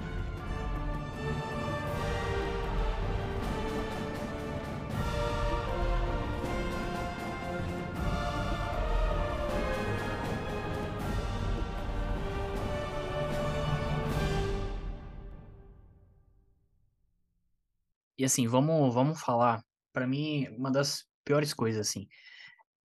E 18.23 18.25
assim, 18.25 18.47
vamos, 18.47 18.93
vamos 18.93 19.19
falar. 19.19 19.61
Pra 19.91 20.07
mim, 20.07 20.47
uma 20.57 20.71
das 20.71 21.03
piores 21.25 21.53
coisas, 21.53 21.85
assim. 21.85 22.07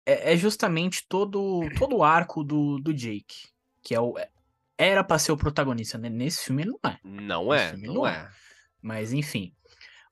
É, 0.05 0.33
é 0.33 0.37
justamente 0.37 1.07
todo, 1.09 1.61
todo 1.79 1.99
o 1.99 2.03
arco 2.03 2.43
do, 2.43 2.81
do 2.81 2.93
Jake. 2.93 3.47
Que 3.81 3.95
é 3.95 4.01
o. 4.01 4.17
Era 4.77 5.05
pra 5.05 5.21
ser 5.21 5.31
o 5.31 5.37
protagonista, 5.37 5.97
né? 5.97 6.11
Nesse 6.11 6.47
filme 6.47 6.63
ele 6.63 6.73
não 6.73 6.91
é. 6.91 6.99
Não 7.05 7.55
é, 7.55 7.69
filme 7.69 7.87
não 7.87 7.95
não 7.95 8.07
é. 8.09 8.29
Mas 8.83 9.13
enfim. 9.13 9.55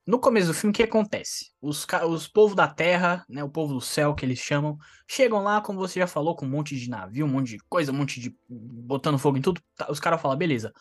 No 0.06 0.20
começo 0.20 0.46
do 0.46 0.54
filme, 0.54 0.70
o 0.70 0.74
que 0.74 0.84
acontece? 0.84 1.50
Os, 1.60 1.84
os 2.08 2.28
povos 2.28 2.54
da 2.54 2.68
terra, 2.68 3.26
né? 3.28 3.42
O 3.42 3.50
povo 3.50 3.74
do 3.74 3.80
céu 3.80 4.14
que 4.14 4.24
eles 4.24 4.38
chamam, 4.38 4.78
chegam 5.08 5.42
lá, 5.42 5.60
como 5.60 5.80
você 5.80 5.98
já 5.98 6.06
falou, 6.06 6.36
com 6.36 6.46
um 6.46 6.50
monte 6.50 6.78
de 6.78 6.88
navio, 6.88 7.26
um 7.26 7.28
monte 7.28 7.56
de 7.56 7.58
coisa, 7.68 7.90
um 7.90 7.96
monte 7.96 8.20
de. 8.20 8.32
botando 8.48 9.18
fogo 9.18 9.36
em 9.36 9.42
tudo. 9.42 9.60
Tá, 9.74 9.90
os 9.90 9.98
caras 9.98 10.22
falam, 10.22 10.38
beleza. 10.38 10.72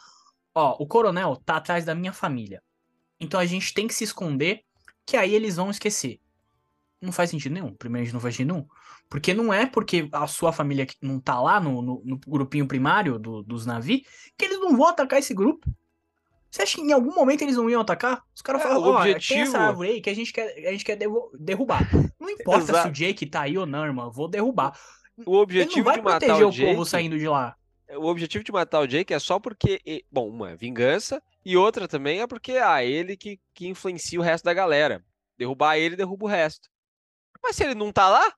Ó, 0.53 0.77
o 0.79 0.86
coronel 0.86 1.36
tá 1.38 1.56
atrás 1.56 1.84
da 1.84 1.96
minha 1.96 2.13
família. 2.13 2.62
Então 3.20 3.40
a 3.40 3.46
gente 3.46 3.74
tem 3.74 3.88
que 3.88 3.94
se 3.94 4.04
esconder, 4.04 4.62
que 5.06 5.18
aí 5.18 5.34
eles 5.34 5.56
vão 5.56 5.70
esquecer. 5.70 6.20
Não 7.02 7.12
faz 7.12 7.30
sentido 7.30 7.54
nenhum. 7.54 7.74
Primeiro, 7.74 8.12
não 8.14 8.20
faz 8.20 8.36
sentido 8.36 8.54
nenhum. 8.54 8.68
Porque 9.10 9.34
não 9.34 9.54
é 9.54 9.66
porque 9.66 10.10
a 10.12 10.28
sua 10.28 10.52
família 10.52 10.86
não 11.02 11.20
tá 11.20 11.40
lá 11.40 11.60
no, 11.60 11.82
no, 11.82 12.02
no 12.04 12.20
grupinho 12.28 12.68
primário 12.68 13.18
do- 13.20 13.44
dos 13.44 13.66
navios 13.66 14.02
que 14.38 14.46
eles 14.46 14.60
não 14.60 14.76
vão 14.76 14.88
atacar 14.88 15.20
esse 15.20 15.34
grupo. 15.34 15.70
Você 16.50 16.64
acha 16.64 16.76
que 16.76 16.82
em 16.82 16.92
algum 16.92 17.14
momento 17.14 17.42
eles 17.42 17.56
não 17.56 17.70
iam 17.70 17.82
atacar? 17.82 18.24
Os 18.36 18.42
caras 18.42 18.62
É, 18.62 18.66
falam, 18.66 18.82
ó, 18.82 19.04
tem 19.04 19.12
objetivo- 19.14 19.40
essa 19.42 19.60
árvore 19.60 19.90
aí 19.92 20.02
que 20.02 20.10
a 20.10 20.14
gente 20.16 20.34
quer, 20.34 20.68
a 20.68 20.72
gente 20.72 20.84
quer 20.86 20.98
derrubar. 21.40 21.88
Não 22.20 22.30
importa 22.30 22.66
se 22.66 22.72
Exato. 22.72 22.90
o 22.90 22.92
Jake 22.92 23.26
tá 23.28 23.42
aí 23.42 23.58
ou 23.58 23.66
não, 23.66 23.86
irmão, 23.86 24.12
vou 24.12 24.28
derrubar. 24.28 24.72
O 25.18 25.22
Ele 25.22 25.26
não 25.32 25.34
objetivo 25.42 25.84
vai 25.86 25.96
de 25.98 26.02
matar 26.02 26.36
o 26.44 26.50
o 26.50 26.52
povo 26.52 26.52
Jake, 26.52 26.86
saindo 26.90 27.18
de 27.20 27.28
lá. 27.28 27.56
o 27.98 28.06
objetivo 28.06 28.44
de 28.44 28.52
matar 28.52 28.80
o 28.80 28.88
Jake 28.88 29.14
é 29.14 29.20
só 29.20 29.40
porque, 29.40 30.04
bom, 30.12 30.30
uma 30.30 30.52
é 30.52 30.56
vingança 30.56 31.22
e 31.51 31.58
outra 31.58 31.88
também 31.88 32.22
é 32.22 32.27
porque 32.27 32.54
ah, 32.54 32.84
ele 32.84 33.16
que, 33.16 33.39
que 33.54 33.68
influencia 33.68 34.20
o 34.20 34.24
resto 34.24 34.44
da 34.44 34.54
galera. 34.54 35.04
Derrubar 35.38 35.77
ele, 35.77 35.96
derruba 35.96 36.25
o 36.25 36.27
resto. 36.27 36.70
Mas 37.42 37.56
se 37.56 37.63
ele 37.63 37.75
não 37.75 37.92
tá 37.92 38.10
lá, 38.10 38.34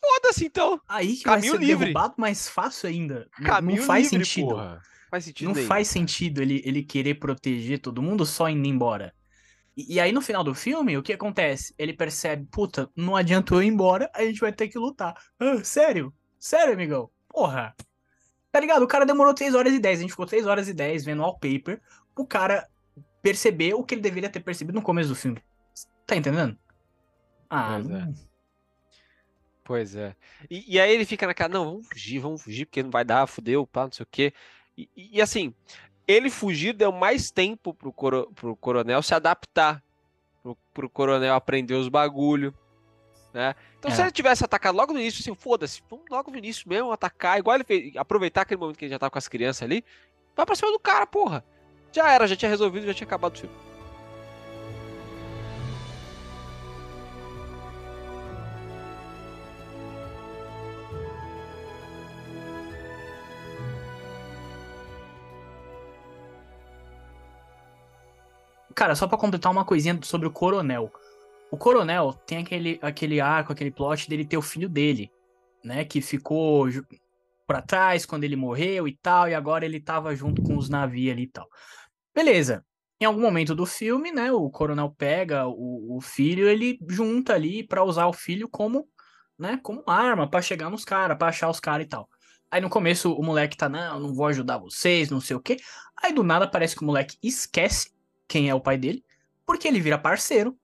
foda-se 0.00 0.46
então. 0.46 0.80
Aí 0.86 1.16
que 1.16 1.24
Caminho 1.24 1.52
vai 1.54 1.60
ser 1.60 1.66
livre. 1.66 1.84
derrubado 1.86 2.14
mais 2.18 2.48
fácil 2.48 2.88
ainda. 2.88 3.28
Não- 3.38 3.46
Caminho 3.46 3.80
não 3.80 3.86
faz 3.86 4.12
livre, 4.12 4.26
sentido. 4.26 4.48
porra. 4.50 4.82
Faz 5.10 5.24
sentido 5.24 5.48
Não 5.48 5.54
faz 5.66 5.88
sentido 5.88 6.40
ele, 6.40 6.62
ele 6.64 6.82
querer 6.82 7.14
proteger 7.14 7.78
todo 7.80 8.00
mundo 8.02 8.24
só 8.24 8.48
indo 8.48 8.66
embora. 8.66 9.14
E, 9.76 9.94
e 9.94 10.00
aí, 10.00 10.12
no 10.12 10.20
final 10.22 10.44
do 10.44 10.54
filme, 10.54 10.96
o 10.96 11.02
que 11.02 11.12
acontece? 11.12 11.74
Ele 11.78 11.92
percebe, 11.92 12.46
puta, 12.50 12.90
não 12.96 13.16
adianta 13.16 13.54
eu 13.54 13.62
ir 13.62 13.66
embora, 13.66 14.10
a 14.14 14.22
gente 14.22 14.40
vai 14.40 14.52
ter 14.52 14.68
que 14.68 14.78
lutar. 14.78 15.14
Ah, 15.38 15.62
sério? 15.64 16.14
Sério, 16.38 16.74
amigão? 16.74 17.10
Porra. 17.28 17.74
Tá 18.50 18.60
ligado? 18.60 18.82
O 18.82 18.86
cara 18.86 19.06
demorou 19.06 19.32
3 19.34 19.54
horas 19.54 19.72
e 19.72 19.78
10. 19.78 19.98
A 19.98 20.02
gente 20.02 20.10
ficou 20.10 20.26
3 20.26 20.46
horas 20.46 20.68
e 20.68 20.74
10 20.74 21.04
vendo 21.04 21.22
wallpaper 21.22 21.80
pro 22.14 22.26
cara 22.26 22.68
perceber 23.22 23.74
o 23.74 23.84
que 23.84 23.94
ele 23.94 24.00
deveria 24.02 24.28
ter 24.30 24.40
percebido 24.40 24.74
no 24.76 24.82
começo 24.82 25.08
do 25.08 25.14
filme. 25.14 25.42
Tá 26.06 26.16
entendendo? 26.16 26.58
Ah, 27.48 27.78
Pois 27.80 27.90
é. 27.90 28.08
Pois 29.64 29.94
é. 29.96 30.16
E, 30.50 30.74
e 30.74 30.80
aí 30.80 30.92
ele 30.92 31.04
fica 31.04 31.26
naquela, 31.26 31.48
não, 31.48 31.64
vamos 31.64 31.86
fugir, 31.88 32.18
vamos 32.18 32.42
fugir, 32.42 32.66
porque 32.66 32.82
não 32.82 32.90
vai 32.90 33.04
dar, 33.04 33.26
fudeu, 33.26 33.66
pá, 33.66 33.84
não 33.84 33.92
sei 33.92 34.02
o 34.02 34.08
quê. 34.10 34.32
E, 34.76 34.88
e- 34.96 35.22
assim, 35.22 35.54
ele 36.06 36.30
fugir 36.30 36.72
deu 36.74 36.90
mais 36.90 37.30
tempo 37.30 37.72
pro, 37.72 37.92
coro, 37.92 38.30
pro 38.34 38.56
coronel 38.56 39.00
se 39.02 39.14
adaptar, 39.14 39.82
pro, 40.42 40.56
pro 40.74 40.90
coronel 40.90 41.34
aprender 41.34 41.74
os 41.74 41.88
bagulho, 41.88 42.52
né? 43.32 43.54
Então 43.78 43.90
se 43.90 44.00
É. 44.00 44.04
ele 44.04 44.10
tivesse 44.10 44.44
atacado 44.44 44.76
logo 44.76 44.92
no 44.92 44.98
início, 45.00 45.20
assim, 45.20 45.34
foda-se, 45.40 45.80
vamos 45.88 46.06
logo 46.10 46.30
no 46.30 46.38
início 46.38 46.68
mesmo, 46.68 46.90
atacar, 46.90 47.38
igual 47.38 47.54
ele 47.54 47.64
fez, 47.64 47.96
aproveitar 47.96 48.42
aquele 48.42 48.60
momento 48.60 48.76
que 48.78 48.84
ele 48.86 48.92
já 48.92 48.98
tava 48.98 49.10
com 49.10 49.18
as 49.18 49.28
crianças 49.28 49.62
ali, 49.62 49.84
vai 50.34 50.44
pra 50.44 50.56
cima 50.56 50.72
do 50.72 50.80
cara, 50.80 51.06
porra. 51.06 51.44
Já 51.92 52.10
era, 52.10 52.26
já 52.26 52.34
tinha 52.36 52.48
resolvido, 52.48 52.86
já 52.86 52.94
tinha 52.94 53.06
acabado 53.06 53.34
o 53.34 53.38
filme. 53.38 53.54
Cara, 68.74 68.94
só 68.94 69.06
pra 69.06 69.18
completar 69.18 69.52
uma 69.52 69.64
coisinha 69.64 69.98
sobre 70.02 70.26
o 70.26 70.30
coronel. 70.30 70.90
O 71.50 71.58
coronel 71.58 72.14
tem 72.26 72.38
aquele, 72.38 72.78
aquele 72.82 73.20
arco, 73.20 73.52
aquele 73.52 73.70
plot 73.70 74.08
dele 74.08 74.24
ter 74.24 74.38
o 74.38 74.42
filho 74.42 74.68
dele, 74.68 75.10
né? 75.62 75.84
Que 75.84 76.00
ficou 76.00 76.66
pra 77.46 77.60
trás 77.60 78.06
quando 78.06 78.24
ele 78.24 78.34
morreu 78.34 78.88
e 78.88 78.96
tal, 78.96 79.28
e 79.28 79.34
agora 79.34 79.66
ele 79.66 79.78
tava 79.78 80.16
junto 80.16 80.42
com 80.42 80.56
os 80.56 80.70
navios 80.70 81.12
ali 81.12 81.24
e 81.24 81.28
tal. 81.28 81.46
Beleza. 82.14 82.64
Em 83.00 83.04
algum 83.04 83.20
momento 83.20 83.54
do 83.54 83.66
filme, 83.66 84.12
né? 84.12 84.30
O 84.32 84.48
coronel 84.50 84.94
pega 84.96 85.46
o, 85.46 85.96
o 85.96 86.00
filho, 86.00 86.48
ele 86.48 86.78
junta 86.88 87.34
ali 87.34 87.66
pra 87.66 87.82
usar 87.82 88.06
o 88.06 88.12
filho 88.12 88.48
como, 88.48 88.86
né? 89.38 89.58
Como 89.62 89.82
arma 89.86 90.28
pra 90.28 90.40
chegar 90.40 90.70
nos 90.70 90.84
caras, 90.84 91.16
pra 91.18 91.28
achar 91.28 91.48
os 91.50 91.58
caras 91.58 91.86
e 91.86 91.88
tal. 91.88 92.08
Aí 92.50 92.60
no 92.60 92.68
começo 92.68 93.12
o 93.12 93.22
moleque 93.24 93.56
tá, 93.56 93.68
não, 93.68 93.98
não 93.98 94.14
vou 94.14 94.26
ajudar 94.26 94.58
vocês, 94.58 95.10
não 95.10 95.20
sei 95.20 95.34
o 95.34 95.40
quê. 95.40 95.56
Aí 96.00 96.12
do 96.12 96.22
nada 96.22 96.46
parece 96.46 96.76
que 96.76 96.82
o 96.82 96.86
moleque 96.86 97.16
esquece 97.22 97.90
quem 98.28 98.48
é 98.48 98.54
o 98.54 98.60
pai 98.60 98.76
dele, 98.78 99.04
porque 99.44 99.66
ele 99.66 99.80
vira 99.80 99.98
parceiro. 99.98 100.56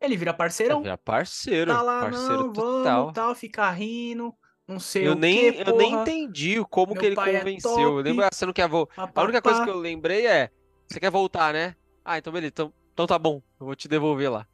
Ele 0.00 0.16
vira 0.16 0.34
parceirão. 0.34 0.82
Vira 0.82 0.98
parceiro, 0.98 1.72
Tá 1.72 1.80
lá, 1.80 2.00
parceiro 2.00 2.46
não, 2.46 2.52
total. 2.52 3.00
vamos, 3.00 3.14
tal, 3.14 3.34
ficar 3.34 3.70
rindo, 3.70 4.34
não 4.68 4.78
sei 4.78 5.08
Eu 5.08 5.12
o 5.12 5.14
nem, 5.14 5.52
quê, 5.52 5.62
eu 5.66 5.76
nem 5.76 5.94
entendi 5.94 6.62
como 6.68 6.92
Meu 6.92 7.00
que 7.00 7.06
ele 7.06 7.18
é 7.18 7.38
convenceu. 7.38 7.78
Eu 7.78 7.94
lembro, 7.96 8.28
top. 8.28 8.44
ah, 8.50 8.52
quer 8.52 8.68
voltar. 8.68 8.94
pá, 8.94 9.06
pá, 9.08 9.20
A 9.22 9.24
única 9.24 9.40
coisa 9.40 9.64
que 9.64 9.70
eu 9.70 9.78
lembrei 9.78 10.26
é: 10.26 10.50
você 10.88 11.00
quer 11.00 11.10
voltar, 11.10 11.52
né? 11.52 11.74
Ah, 12.04 12.18
então 12.18 12.32
beleza, 12.32 12.52
então, 12.52 12.72
então 12.92 13.06
tá 13.06 13.18
bom, 13.18 13.42
eu 13.60 13.66
vou 13.66 13.74
te 13.76 13.88
devolver 13.88 14.30
lá. 14.30 14.46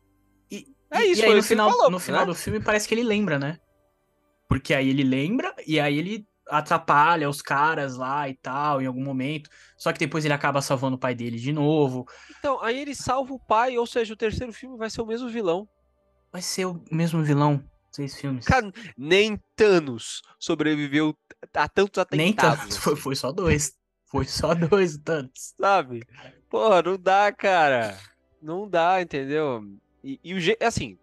E, 0.50 0.66
É 0.90 1.04
isso, 1.04 1.22
e 1.22 1.24
aí 1.24 1.34
no 1.34 1.42
final, 1.42 1.70
falou, 1.70 1.90
no 1.90 1.98
final 1.98 2.20
né? 2.20 2.26
do 2.26 2.34
filme 2.34 2.60
parece 2.60 2.88
que 2.88 2.94
ele 2.94 3.02
lembra, 3.02 3.38
né? 3.38 3.58
Porque 4.48 4.74
aí 4.74 4.88
ele 4.88 5.02
lembra 5.02 5.54
e 5.66 5.80
aí 5.80 5.98
ele 5.98 6.26
atrapalha 6.48 7.28
os 7.28 7.40
caras 7.40 7.96
lá 7.96 8.28
e 8.28 8.34
tal, 8.34 8.82
em 8.82 8.86
algum 8.86 9.02
momento. 9.02 9.48
Só 9.76 9.92
que 9.92 9.98
depois 9.98 10.24
ele 10.24 10.34
acaba 10.34 10.60
salvando 10.60 10.96
o 10.96 10.98
pai 10.98 11.14
dele 11.14 11.38
de 11.38 11.52
novo. 11.52 12.06
Então, 12.38 12.62
aí 12.62 12.78
ele 12.78 12.94
salva 12.94 13.32
o 13.32 13.38
pai, 13.38 13.78
ou 13.78 13.86
seja, 13.86 14.12
o 14.12 14.16
terceiro 14.16 14.52
filme 14.52 14.76
vai 14.76 14.90
ser 14.90 15.00
o 15.00 15.06
mesmo 15.06 15.28
vilão. 15.28 15.66
Vai 16.30 16.42
ser 16.42 16.66
o 16.66 16.82
mesmo 16.90 17.22
vilão. 17.22 17.62
Seis 17.90 18.16
filmes. 18.16 18.46
Cara, 18.46 18.72
nem 18.96 19.38
Thanos 19.54 20.22
sobreviveu 20.38 21.14
a 21.54 21.68
tantos 21.68 22.02
Nem 22.10 22.30
atentados. 22.30 22.60
tanto. 22.62 22.80
Foi, 22.80 22.96
foi 22.96 23.16
só 23.16 23.30
dois. 23.30 23.72
Foi 24.12 24.26
só 24.26 24.54
dois 24.54 24.98
tantos. 24.98 25.54
Sabe? 25.58 26.06
Porra, 26.50 26.82
não 26.82 26.98
dá, 26.98 27.32
cara. 27.32 27.98
Não 28.42 28.68
dá, 28.68 29.00
entendeu? 29.00 29.64
E, 30.04 30.20
e 30.22 30.34
o 30.34 30.40
Jake, 30.40 30.62
assim, 30.62 30.98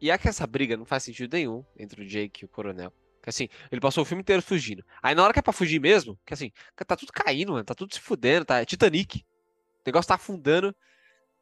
e 0.00 0.10
é 0.10 0.16
que 0.16 0.28
essa 0.28 0.46
briga 0.46 0.76
não 0.76 0.84
faz 0.84 1.02
sentido 1.02 1.34
nenhum 1.34 1.64
entre 1.76 2.02
o 2.02 2.06
Jake 2.06 2.44
e 2.44 2.46
o 2.46 2.48
Coronel. 2.48 2.92
Que 3.20 3.30
assim, 3.30 3.48
ele 3.72 3.80
passou 3.80 4.02
o 4.02 4.04
filme 4.04 4.20
inteiro 4.20 4.40
fugindo. 4.40 4.84
Aí 5.02 5.12
na 5.12 5.24
hora 5.24 5.32
que 5.32 5.40
é 5.40 5.42
pra 5.42 5.52
fugir 5.52 5.80
mesmo, 5.80 6.16
que 6.24 6.32
assim, 6.32 6.52
tá 6.76 6.94
tudo 6.94 7.12
caindo, 7.12 7.52
mano, 7.52 7.64
tá 7.64 7.74
tudo 7.74 7.92
se 7.92 8.00
fudendo, 8.00 8.44
tá? 8.44 8.60
É 8.60 8.64
Titanic. 8.64 9.18
O 9.18 9.82
negócio 9.84 10.08
tá 10.08 10.14
afundando. 10.14 10.72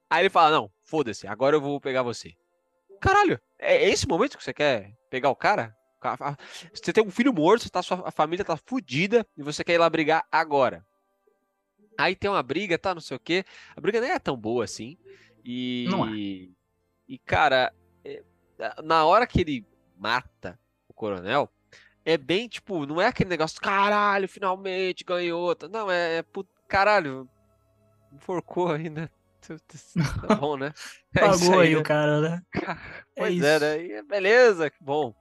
Aí 0.09 0.23
ele 0.23 0.31
fala: 0.31 0.57
Não, 0.57 0.71
foda-se, 0.85 1.27
agora 1.27 1.57
eu 1.57 1.61
vou 1.61 1.79
pegar 1.79 2.03
você. 2.03 2.33
Caralho, 2.99 3.39
é, 3.59 3.77
é 3.85 3.91
esse 3.91 4.09
momento 4.09 4.39
que 4.39 4.45
você 4.45 4.55
quer 4.55 4.95
pegar 5.11 5.29
o 5.29 5.37
cara? 5.37 5.77
Você 6.73 6.93
tem 6.93 7.05
um 7.05 7.11
filho 7.11 7.33
morto, 7.33 7.71
tá, 7.71 7.83
sua 7.83 8.11
família 8.11 8.45
tá 8.45 8.57
fudida 8.57 9.27
e 9.37 9.43
você 9.43 9.65
quer 9.65 9.75
ir 9.75 9.79
lá 9.79 9.91
brigar 9.91 10.25
agora. 10.31 10.85
Aí 11.97 12.17
tem 12.17 12.31
uma 12.31 12.43
briga, 12.43 12.79
tá, 12.79 12.95
não 12.95 13.01
sei 13.01 13.17
o 13.17 13.21
quê. 13.21 13.45
A 13.77 13.81
briga 13.81 14.01
nem 14.01 14.11
é 14.11 14.19
tão 14.19 14.37
boa 14.37 14.65
assim. 14.65 14.97
E. 15.45 15.87
Não 15.91 16.07
é. 16.07 16.13
E, 17.07 17.19
cara, 17.25 17.73
é, 18.05 18.23
na 18.83 19.05
hora 19.05 19.27
que 19.27 19.41
ele 19.41 19.67
mata 19.97 20.59
o 20.89 20.95
coronel, 20.95 21.51
é 22.05 22.17
bem 22.17 22.49
tipo, 22.49 22.87
não 22.87 23.01
é 23.01 23.07
aquele 23.07 23.31
negócio, 23.31 23.61
caralho, 23.61 24.29
finalmente 24.29 25.05
ganhou. 25.05 25.57
Não, 25.71 25.91
é, 25.91 26.19
é 26.19 26.23
put... 26.23 26.49
caralho, 26.69 27.29
enforcou 28.13 28.73
ainda. 28.73 29.11
Tá 30.27 30.37
bom, 30.37 30.57
né? 30.57 30.73
É 31.15 31.21
Pagou 31.21 31.61
aí, 31.61 31.69
aí 31.69 31.75
né? 31.75 31.81
o 31.81 31.83
cara, 31.83 32.21
né? 32.21 32.43
Pois 33.15 33.43
é, 33.43 33.57
é 33.57 33.89
né? 33.89 34.03
Beleza, 34.03 34.71
que 34.71 34.83
bom. 34.83 35.15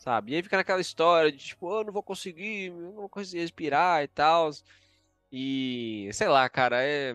Sabe? 0.00 0.32
E 0.32 0.36
aí 0.36 0.42
fica 0.42 0.56
naquela 0.56 0.80
história 0.80 1.30
de 1.30 1.36
tipo, 1.36 1.70
eu 1.70 1.84
não 1.84 1.92
vou 1.92 2.02
conseguir, 2.02 2.70
não 2.70 2.92
vou 2.92 3.08
conseguir 3.10 3.42
respirar 3.42 4.02
e 4.02 4.08
tal. 4.08 4.50
E 5.30 6.08
sei 6.12 6.28
lá, 6.28 6.48
cara, 6.48 6.82
é. 6.82 7.14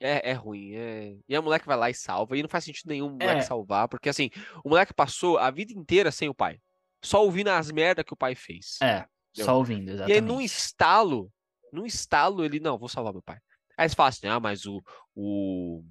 É, 0.00 0.30
é 0.30 0.32
ruim. 0.32 0.74
É... 0.74 1.16
E 1.28 1.36
a 1.36 1.40
moleque 1.40 1.66
vai 1.66 1.76
lá 1.76 1.88
e 1.88 1.94
salva. 1.94 2.36
E 2.36 2.42
não 2.42 2.48
faz 2.48 2.64
sentido 2.64 2.88
nenhum 2.88 3.06
o 3.06 3.10
moleque 3.10 3.40
é. 3.40 3.42
salvar. 3.42 3.88
Porque 3.88 4.08
assim, 4.08 4.30
o 4.64 4.68
moleque 4.68 4.92
passou 4.92 5.38
a 5.38 5.50
vida 5.50 5.72
inteira 5.72 6.10
sem 6.10 6.28
o 6.28 6.34
pai. 6.34 6.58
Só 7.04 7.22
ouvindo 7.24 7.48
as 7.48 7.70
merdas 7.70 8.04
que 8.04 8.12
o 8.12 8.16
pai 8.16 8.34
fez. 8.34 8.78
É, 8.82 9.06
entendeu? 9.30 9.46
só 9.46 9.56
ouvindo, 9.56 9.90
exatamente. 9.90 10.10
E 10.10 10.14
aí, 10.14 10.20
num 10.20 10.40
estalo, 10.40 11.32
num 11.72 11.86
estalo, 11.86 12.44
ele, 12.44 12.60
não, 12.60 12.78
vou 12.78 12.88
salvar 12.88 13.12
meu 13.12 13.22
pai. 13.22 13.38
Aí 13.76 13.88
você 13.88 13.94
fala 13.94 14.08
assim, 14.08 14.26
ah, 14.28 14.40
mas 14.40 14.66
o. 14.66 14.82
O, 15.14 15.82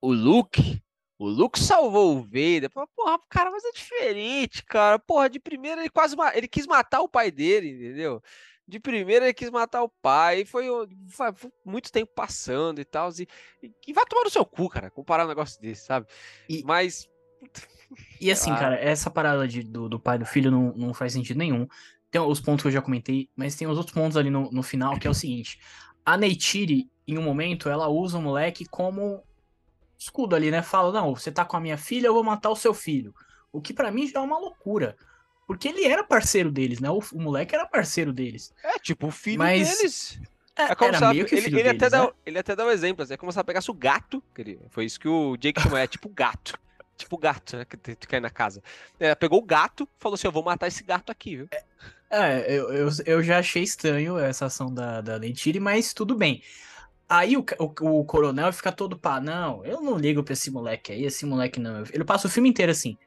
o 0.00 0.12
Luke. 0.12 0.82
O 1.18 1.28
Luke 1.28 1.60
salvou 1.60 2.16
o 2.16 2.22
Vader. 2.22 2.70
Porra, 2.70 3.18
cara, 3.28 3.50
mas 3.50 3.62
é 3.62 3.72
diferente, 3.72 4.64
cara. 4.64 4.98
Porra, 4.98 5.28
de 5.28 5.38
primeira 5.38 5.82
ele 5.82 5.90
quase. 5.90 6.16
Ele 6.34 6.48
quis 6.48 6.66
matar 6.66 7.02
o 7.02 7.08
pai 7.08 7.30
dele, 7.30 7.70
entendeu? 7.70 8.22
De 8.70 8.78
primeira 8.78 9.26
ele 9.26 9.34
quis 9.34 9.50
matar 9.50 9.82
o 9.82 9.88
pai, 9.88 10.44
foi, 10.44 10.66
foi, 11.08 11.34
muito 11.64 11.90
tempo 11.90 12.12
passando 12.14 12.80
e 12.80 12.84
tal, 12.84 13.10
e, 13.18 13.28
e, 13.86 13.92
vai 13.92 14.04
tomar 14.06 14.24
no 14.24 14.30
seu 14.30 14.44
cu, 14.46 14.68
cara, 14.68 14.90
comparar 14.90 15.24
um 15.24 15.28
negócio 15.28 15.60
desse, 15.60 15.84
sabe? 15.84 16.06
E, 16.48 16.62
Mas. 16.64 17.08
E 18.20 18.30
assim, 18.30 18.54
cara, 18.54 18.76
essa 18.76 19.10
parada 19.10 19.48
de, 19.48 19.64
do, 19.64 19.88
do 19.88 19.98
pai 19.98 20.14
e 20.14 20.20
do 20.20 20.26
filho 20.26 20.50
não, 20.50 20.72
não 20.76 20.94
faz 20.94 21.12
sentido 21.12 21.38
nenhum. 21.38 21.66
Tem 22.08 22.20
os 22.20 22.40
pontos 22.40 22.62
que 22.62 22.68
eu 22.68 22.72
já 22.72 22.80
comentei, 22.80 23.28
mas 23.34 23.56
tem 23.56 23.66
os 23.66 23.76
outros 23.76 23.94
pontos 23.94 24.16
ali 24.16 24.30
no, 24.30 24.48
no 24.52 24.62
final, 24.62 24.96
que 24.98 25.08
é 25.08 25.10
o 25.10 25.14
seguinte: 25.14 25.58
a 26.04 26.16
Neytiri, 26.16 26.88
em 27.06 27.18
um 27.18 27.22
momento, 27.22 27.68
ela 27.68 27.88
usa 27.88 28.18
o 28.18 28.22
moleque 28.22 28.64
como 28.64 29.24
escudo 29.98 30.36
ali, 30.36 30.50
né? 30.50 30.62
Fala, 30.62 30.92
não, 30.92 31.14
você 31.14 31.32
tá 31.32 31.44
com 31.44 31.56
a 31.56 31.60
minha 31.60 31.76
filha, 31.76 32.06
eu 32.06 32.14
vou 32.14 32.22
matar 32.22 32.50
o 32.50 32.56
seu 32.56 32.72
filho. 32.72 33.12
O 33.52 33.60
que 33.60 33.74
para 33.74 33.90
mim 33.90 34.06
já 34.06 34.20
é 34.20 34.22
uma 34.22 34.38
loucura. 34.38 34.96
Porque 35.50 35.66
ele 35.66 35.84
era 35.84 36.04
parceiro 36.04 36.48
deles, 36.48 36.78
né? 36.78 36.88
O, 36.90 37.02
o 37.12 37.20
moleque 37.20 37.56
era 37.56 37.66
parceiro 37.66 38.12
deles. 38.12 38.54
É, 38.62 38.78
tipo, 38.78 39.08
o 39.08 39.10
filho 39.10 39.40
Mas... 39.40 39.78
deles. 39.78 40.20
É, 40.54 40.62
é 40.62 40.74
como 40.76 40.96
sabe, 40.96 41.18
ele, 41.18 41.28
ele, 41.28 41.50
deles, 41.50 41.66
até 41.72 41.84
né? 41.86 41.90
dá, 41.90 42.12
ele 42.24 42.38
até 42.38 42.54
dá 42.54 42.66
um 42.66 42.70
exemplo, 42.70 43.02
assim, 43.02 43.14
é 43.14 43.16
como 43.16 43.32
se 43.32 43.38
ela 43.38 43.44
pegasse 43.44 43.68
o 43.68 43.74
gato, 43.74 44.22
ele, 44.38 44.60
foi 44.68 44.84
isso 44.84 45.00
que 45.00 45.08
o 45.08 45.36
Jake 45.36 45.60
chamou, 45.60 45.76
é 45.76 45.88
tipo 45.88 46.08
gato. 46.08 46.56
Tipo 46.96 47.16
gato, 47.16 47.56
né? 47.56 47.64
Que, 47.64 47.96
que 47.96 48.06
cai 48.06 48.20
na 48.20 48.28
casa. 48.28 48.62
Ela 49.00 49.16
pegou 49.16 49.38
o 49.38 49.44
gato 49.44 49.88
falou 49.98 50.16
assim: 50.16 50.26
Eu 50.26 50.32
vou 50.32 50.42
matar 50.42 50.68
esse 50.68 50.84
gato 50.84 51.10
aqui, 51.10 51.34
viu? 51.34 51.48
É, 52.10 52.18
é 52.18 52.58
eu, 52.58 52.70
eu, 52.72 52.88
eu 53.06 53.22
já 53.22 53.38
achei 53.38 53.62
estranho 53.62 54.18
essa 54.18 54.46
ação 54.46 54.72
da, 54.72 55.00
da 55.00 55.16
Lentire, 55.16 55.58
mas 55.58 55.94
tudo 55.94 56.14
bem. 56.14 56.42
Aí 57.08 57.38
o, 57.38 57.44
o, 57.58 58.00
o, 58.00 58.04
coronel 58.04 58.52
fica 58.52 58.70
todo 58.70 58.98
pá, 58.98 59.18
não, 59.18 59.64
eu 59.64 59.80
não 59.80 59.96
ligo 59.96 60.22
pra 60.22 60.34
esse 60.34 60.50
moleque 60.50 60.92
aí, 60.92 61.04
esse 61.04 61.24
moleque 61.24 61.58
não. 61.58 61.82
Ele 61.90 62.04
passa 62.04 62.28
o 62.28 62.30
filme 62.30 62.50
inteiro 62.50 62.70
assim. 62.70 62.98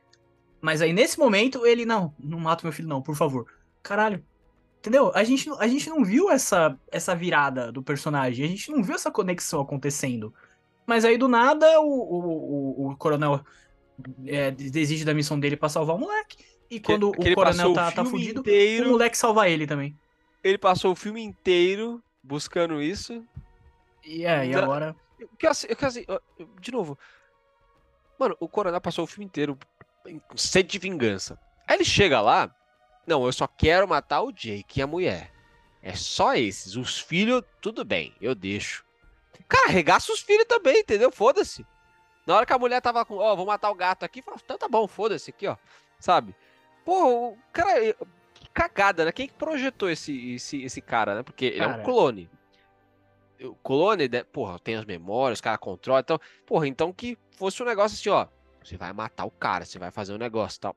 Mas 0.63 0.82
aí, 0.82 0.93
nesse 0.93 1.19
momento, 1.19 1.65
ele, 1.65 1.86
não, 1.86 2.15
não 2.17 2.39
mata 2.39 2.63
meu 2.63 2.71
filho, 2.71 2.88
não, 2.88 3.02
por 3.02 3.17
favor. 3.17 3.45
Caralho. 3.84 4.23
Entendeu? 4.80 5.12
A 5.13 5.21
gente, 5.21 5.49
a 5.60 5.67
gente 5.67 5.89
não 5.89 6.06
viu 6.06 6.32
essa, 6.32 6.80
essa 6.89 7.13
virada 7.13 7.69
do 7.69 7.84
personagem, 7.84 8.45
a 8.45 8.47
gente 8.47 8.71
não 8.71 8.82
viu 8.82 8.95
essa 8.95 9.12
conexão 9.12 9.60
acontecendo. 9.60 10.34
Mas 10.86 11.04
aí, 11.04 11.17
do 11.17 11.28
nada, 11.28 11.82
o, 11.82 11.86
o, 11.86 12.86
o, 12.86 12.91
o 12.91 12.95
coronel 12.95 13.43
é, 14.26 14.52
desiste 14.52 15.04
da 15.04 15.13
missão 15.13 15.38
dele 15.38 15.58
para 15.58 15.67
salvar 15.67 15.97
o 15.97 15.99
moleque. 15.99 16.38
E 16.69 16.80
quando 16.80 17.12
que, 17.12 17.34
o 17.34 17.36
coronel 17.36 17.73
tá, 17.73 17.91
tá 17.91 18.06
fudido, 18.06 18.39
inteiro, 18.39 18.88
o 18.88 18.91
moleque 18.91 19.17
salva 19.17 19.49
ele 19.49 19.67
também. 19.67 19.97
Ele 20.41 20.58
passou 20.58 20.93
o 20.93 20.95
filme 20.95 21.21
inteiro 21.21 22.02
buscando 22.23 22.82
isso. 22.82 23.21
E 24.02 24.23
é, 24.23 24.47
e 24.47 24.56
agora. 24.56 24.95
Que, 25.38 25.45
assim, 25.45 25.67
que, 25.67 25.86
assim, 25.86 26.06
de 26.62 26.71
novo. 26.71 26.97
Mano, 28.17 28.38
o 28.39 28.47
coronel 28.47 28.80
passou 28.80 29.04
o 29.04 29.08
filme 29.08 29.26
inteiro 29.26 29.58
sede 30.35 30.69
de 30.69 30.79
vingança. 30.79 31.39
Aí 31.67 31.77
ele 31.77 31.85
chega 31.85 32.21
lá, 32.21 32.53
não, 33.05 33.25
eu 33.25 33.33
só 33.33 33.47
quero 33.47 33.87
matar 33.87 34.21
o 34.21 34.31
Jake 34.31 34.79
e 34.79 34.81
a 34.81 34.87
mulher. 34.87 35.31
É 35.81 35.93
só 35.95 36.35
esses. 36.35 36.75
Os 36.75 36.99
filhos, 36.99 37.43
tudo 37.61 37.83
bem, 37.83 38.15
eu 38.21 38.33
deixo. 38.33 38.85
Cara, 39.47 39.67
arregaça 39.67 40.11
os 40.11 40.21
filhos 40.21 40.45
também, 40.45 40.79
entendeu? 40.79 41.11
Foda-se. 41.11 41.65
Na 42.25 42.35
hora 42.35 42.45
que 42.45 42.53
a 42.53 42.59
mulher 42.59 42.81
tava 42.81 43.03
com, 43.05 43.15
ó, 43.15 43.33
oh, 43.33 43.35
vou 43.35 43.45
matar 43.45 43.69
o 43.69 43.75
gato 43.75 44.03
aqui, 44.03 44.21
fala, 44.21 44.37
então 44.43 44.57
tá 44.57 44.67
bom, 44.67 44.87
foda-se 44.87 45.29
aqui, 45.29 45.45
ó. 45.45 45.57
Sabe? 45.99 46.33
Pô, 46.85 47.31
o 47.31 47.37
cara, 47.51 47.95
cagada, 48.53 49.05
né? 49.05 49.11
Quem 49.11 49.27
projetou 49.27 49.89
esse, 49.89 50.35
esse, 50.35 50.63
esse 50.63 50.81
cara, 50.81 51.15
né? 51.15 51.23
Porque 51.23 51.51
cara. 51.51 51.63
ele 51.65 51.73
é 51.73 51.77
um 51.77 51.83
clone. 51.83 52.29
O 53.41 53.55
clone, 53.55 54.07
né? 54.07 54.23
porra, 54.23 54.57
tem 54.59 54.75
as 54.75 54.85
memórias, 54.85 55.39
o 55.39 55.43
cara 55.43 55.57
controla, 55.57 55.99
então, 55.99 56.19
porra, 56.45 56.67
então 56.67 56.93
que 56.93 57.17
fosse 57.37 57.61
um 57.61 57.65
negócio 57.65 57.95
assim, 57.97 58.09
ó. 58.09 58.27
Você 58.63 58.78
vai 58.78 58.93
matar 58.93 59.26
o 59.26 59.32
cara, 59.32 59.65
você 59.65 59.78
vai 59.78 59.91
fazer 59.91 60.13
um 60.13 60.17
negócio 60.17 60.60
tal. 60.60 60.76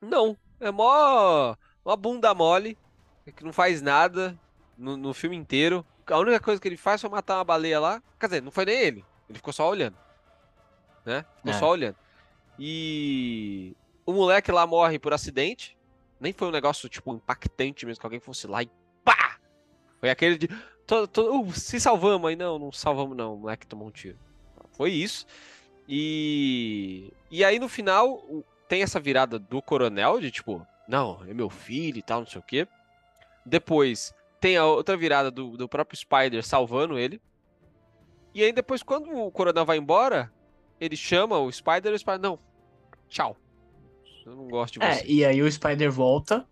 Não, 0.00 0.36
é 0.60 0.70
mó 0.70 1.54
uma 1.84 1.96
bunda 1.96 2.34
mole, 2.34 2.76
que 3.34 3.44
não 3.44 3.52
faz 3.52 3.80
nada 3.82 4.38
no, 4.76 4.96
no, 4.96 5.14
filme 5.14 5.36
inteiro. 5.36 5.84
A 6.06 6.18
única 6.18 6.40
coisa 6.40 6.60
que 6.60 6.68
ele 6.68 6.76
faz 6.76 7.00
foi 7.00 7.10
matar 7.10 7.38
uma 7.38 7.44
baleia 7.44 7.78
lá. 7.80 8.02
Quer 8.18 8.26
dizer, 8.26 8.42
não 8.42 8.50
foi 8.50 8.64
nem 8.64 8.78
ele. 8.78 9.04
Ele 9.28 9.38
ficou 9.38 9.52
só 9.52 9.68
olhando. 9.68 9.96
Né? 11.04 11.24
Ficou 11.36 11.52
é. 11.52 11.58
só 11.58 11.70
olhando. 11.70 11.96
E 12.58 13.76
o 14.04 14.12
moleque 14.12 14.50
lá 14.50 14.66
morre 14.66 14.98
por 14.98 15.12
acidente. 15.12 15.76
Nem 16.18 16.32
foi 16.32 16.48
um 16.48 16.52
negócio, 16.52 16.88
tipo, 16.88 17.12
impactante 17.14 17.84
mesmo, 17.84 18.00
que 18.00 18.06
alguém 18.06 18.20
fosse 18.20 18.46
lá 18.46 18.62
e 18.62 18.70
pá! 19.04 19.38
Foi 20.00 20.08
aquele 20.08 20.38
de. 20.38 20.48
Tô, 20.86 21.06
tô, 21.06 21.40
uh, 21.40 21.52
se 21.52 21.78
salvamos 21.78 22.28
aí. 22.28 22.36
Não, 22.36 22.58
não 22.58 22.72
salvamos, 22.72 23.16
não. 23.16 23.34
O 23.34 23.38
moleque 23.38 23.66
tomou 23.66 23.88
um 23.88 23.90
tiro. 23.90 24.18
Foi 24.72 24.90
isso. 24.90 25.26
E. 25.88 27.12
E 27.30 27.44
aí 27.44 27.58
no 27.58 27.68
final 27.68 28.22
tem 28.68 28.82
essa 28.82 29.00
virada 29.00 29.38
do 29.38 29.62
coronel 29.62 30.20
de 30.20 30.30
tipo, 30.30 30.66
não, 30.88 31.22
é 31.26 31.34
meu 31.34 31.50
filho 31.50 31.98
e 31.98 32.02
tal, 32.02 32.20
não 32.20 32.26
sei 32.26 32.40
o 32.40 32.44
quê. 32.44 32.66
Depois 33.44 34.14
tem 34.40 34.56
a 34.56 34.64
outra 34.64 34.96
virada 34.96 35.30
do, 35.30 35.56
do 35.56 35.68
próprio 35.68 35.98
Spider 35.98 36.44
salvando 36.44 36.98
ele. 36.98 37.20
E 38.34 38.42
aí 38.42 38.52
depois, 38.52 38.82
quando 38.82 39.10
o 39.10 39.30
coronel 39.30 39.64
vai 39.64 39.78
embora, 39.78 40.32
ele 40.80 40.96
chama 40.96 41.38
o 41.38 41.50
Spider 41.50 41.92
e 41.92 41.94
o 41.94 41.98
Spider, 41.98 42.20
não, 42.20 42.38
tchau. 43.08 43.36
Eu 44.24 44.34
não 44.34 44.48
gosto 44.48 44.78
de 44.78 44.84
é, 44.84 44.94
você. 44.94 45.00
É, 45.00 45.06
e 45.06 45.24
aí 45.24 45.42
o 45.42 45.50
Spider 45.50 45.90
volta 45.90 46.46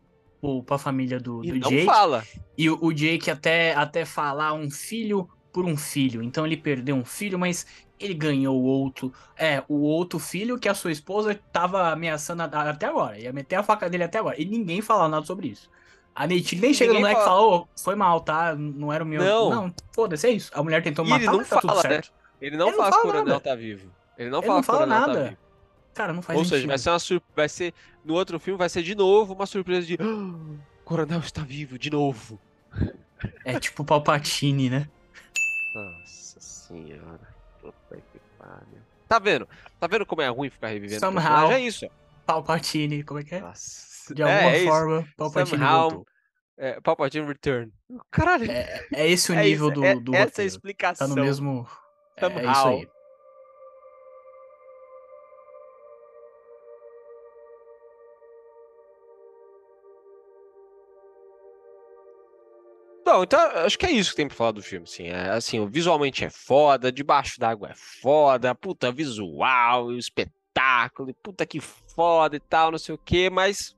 pra 0.67 0.79
família 0.79 1.19
do, 1.19 1.41
do 1.41 1.57
e 1.57 1.59
não 1.59 1.69
Jake. 1.69 1.85
fala. 1.85 2.25
E 2.57 2.71
o, 2.71 2.79
o 2.81 2.93
Jake 2.93 3.31
até, 3.31 3.75
até 3.75 4.05
falar 4.05 4.53
um 4.53 4.71
filho 4.71 5.29
por 5.53 5.65
um 5.65 5.77
filho. 5.77 6.23
Então 6.23 6.47
ele 6.47 6.57
perdeu 6.57 6.97
um 6.97 7.05
filho, 7.05 7.39
mas 7.39 7.67
ele 8.05 8.15
ganhou 8.15 8.61
o 8.61 8.65
outro. 8.65 9.13
É, 9.37 9.63
o 9.69 9.81
outro 9.81 10.19
filho 10.19 10.59
que 10.59 10.69
a 10.69 10.75
sua 10.75 10.93
esposa 10.93 11.39
tava 11.53 11.91
ameaçando 11.91 12.43
até 12.43 12.87
agora. 12.87 13.19
Ia 13.19 13.33
meter 13.33 13.57
a 13.57 13.63
faca 13.63 13.89
dele 13.89 14.05
até 14.05 14.19
agora. 14.19 14.41
E 14.41 14.45
ninguém 14.45 14.81
fala 14.81 15.09
nada 15.09 15.25
sobre 15.25 15.49
isso. 15.49 15.71
A 16.15 16.27
Neytiri 16.27 16.61
nem 16.61 16.73
chega 16.73 16.93
no 16.93 17.01
moleque 17.01 17.21
fala... 17.21 17.27
e 17.27 17.29
fala, 17.29 17.57
oh, 17.57 17.67
foi 17.77 17.95
mal, 17.97 18.21
tá? 18.21 18.55
Não 18.55 18.93
era 18.93 19.03
o 19.03 19.07
meu. 19.07 19.23
Não, 19.23 19.51
não 19.51 19.75
foda-se, 19.93 20.27
é 20.29 20.31
isso. 20.31 20.51
A 20.55 20.63
mulher 20.63 20.83
tentou 20.83 21.05
e 21.05 21.09
matar, 21.09 21.23
ele 21.23 21.31
não 21.33 21.39
mas 21.39 21.49
tá 21.49 21.61
fala, 21.61 21.73
tudo 21.73 21.83
certo. 21.83 22.07
Né? 22.07 22.47
Ele 22.47 22.57
não 22.57 22.69
ele 22.69 22.77
fala 22.77 22.91
que 22.93 22.99
o 22.99 23.03
coronel 23.03 23.41
tá 23.41 23.55
vivo. 23.55 23.91
Ele 24.17 24.31
não 24.31 24.39
ele 24.39 24.47
fala, 24.47 24.59
não 24.59 24.63
fala 24.63 24.79
tá 24.81 24.87
nada. 24.87 25.31
Tá 25.31 25.37
Cara, 25.95 26.13
não 26.13 26.23
faz 26.23 26.39
Ou 26.39 26.45
sentido. 26.45 26.57
seja, 26.57 26.69
vai 26.69 26.79
ser 26.79 26.91
uma 26.91 26.99
sur... 26.99 27.23
vai 27.35 27.49
ser 27.49 27.75
no 28.05 28.15
outro 28.15 28.39
filme 28.41 28.59
vai 28.59 28.69
ser 28.69 28.83
de 28.83 28.95
novo 28.97 29.33
uma 29.33 29.47
surpresa 29.47 29.87
de 29.87 29.97
oh, 30.01 30.05
o 30.05 30.85
coronel 30.85 31.21
está 31.21 31.43
vivo 31.43 31.79
de 31.79 31.91
novo. 31.91 32.39
É 33.45 33.59
tipo 33.59 33.83
o 33.83 33.87
Palpatine, 33.87 34.69
né? 34.69 34.89
Nossa 35.75 36.41
senhora. 36.41 37.34
Pariu. 38.45 38.83
Tá 39.09 39.19
vendo? 39.19 39.49
Tá 39.81 39.87
vendo 39.87 40.07
como 40.07 40.23
é 40.23 40.29
ruim 40.29 40.51
ficar 40.51 40.69
revivendo 40.69 41.01
Somehow, 41.01 41.51
É 41.51 41.61
isso. 41.61 41.87
Palpatine, 42.27 43.03
como 43.03 43.21
é 43.21 43.25
que 43.25 43.35
é? 43.35 43.41
Nossa. 43.41 44.15
De 44.15 44.23
alguma 44.23 44.41
é, 44.41 44.65
forma, 44.65 45.01
isso. 45.01 45.17
Palpatine 45.17 45.59
Somehow, 45.59 45.81
voltou. 45.91 46.07
É, 46.57 46.81
Palpatine 46.81 47.27
Return. 47.27 47.73
Caralho. 48.11 48.51
É, 48.51 48.87
é 48.93 49.09
esse 49.09 49.33
o 49.33 49.35
é 49.35 49.43
nível 49.43 49.69
isso, 49.69 49.81
do, 49.81 49.85
é, 49.85 49.95
do 49.95 50.15
Essa 50.15 50.25
roteiro. 50.25 50.49
explicação. 50.49 51.09
Tá 51.09 51.15
no 51.15 51.23
mesmo... 51.23 51.69
Somehow. 52.19 52.39
É, 52.39 52.53
isso 52.53 52.69
aí. 52.69 52.94
Bom, 63.15 63.23
então 63.23 63.41
acho 63.65 63.79
que 63.79 63.87
é 63.87 63.93
isso 63.93 64.11
que 64.11 64.17
tem 64.17 64.27
pra 64.27 64.37
falar 64.37 64.51
do 64.51 64.61
filme, 64.61 64.87
assim. 64.89 65.05
É, 65.07 65.31
assim, 65.31 65.65
visualmente 65.69 66.25
é 66.25 66.31
foda, 66.31 66.91
debaixo 66.91 67.39
d'água 67.39 67.71
é 67.71 67.75
foda, 67.77 68.53
puta 68.57 68.91
visual, 68.91 69.93
espetáculo, 69.93 71.15
puta 71.23 71.47
que 71.47 71.61
foda 71.61 72.35
e 72.35 72.41
tal, 72.41 72.73
não 72.73 72.79
sei 72.79 72.93
o 72.93 72.99
quê, 72.99 73.31
mas 73.31 73.77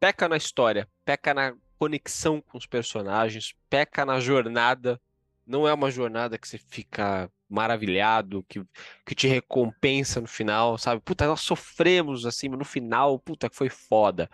peca 0.00 0.28
na 0.28 0.36
história, 0.36 0.88
peca 1.04 1.32
na 1.32 1.54
conexão 1.78 2.40
com 2.40 2.58
os 2.58 2.66
personagens, 2.66 3.54
peca 3.70 4.04
na 4.04 4.18
jornada. 4.18 5.00
Não 5.46 5.68
é 5.68 5.72
uma 5.72 5.88
jornada 5.88 6.36
que 6.36 6.48
você 6.48 6.58
fica 6.58 7.30
maravilhado, 7.48 8.44
que, 8.48 8.64
que 9.06 9.14
te 9.14 9.28
recompensa 9.28 10.20
no 10.20 10.26
final, 10.26 10.76
sabe? 10.76 11.00
Puta, 11.02 11.24
nós 11.24 11.42
sofremos 11.42 12.26
assim, 12.26 12.48
mas 12.48 12.58
no 12.58 12.64
final, 12.64 13.16
puta, 13.20 13.48
que 13.48 13.54
foi 13.54 13.68
foda, 13.68 14.28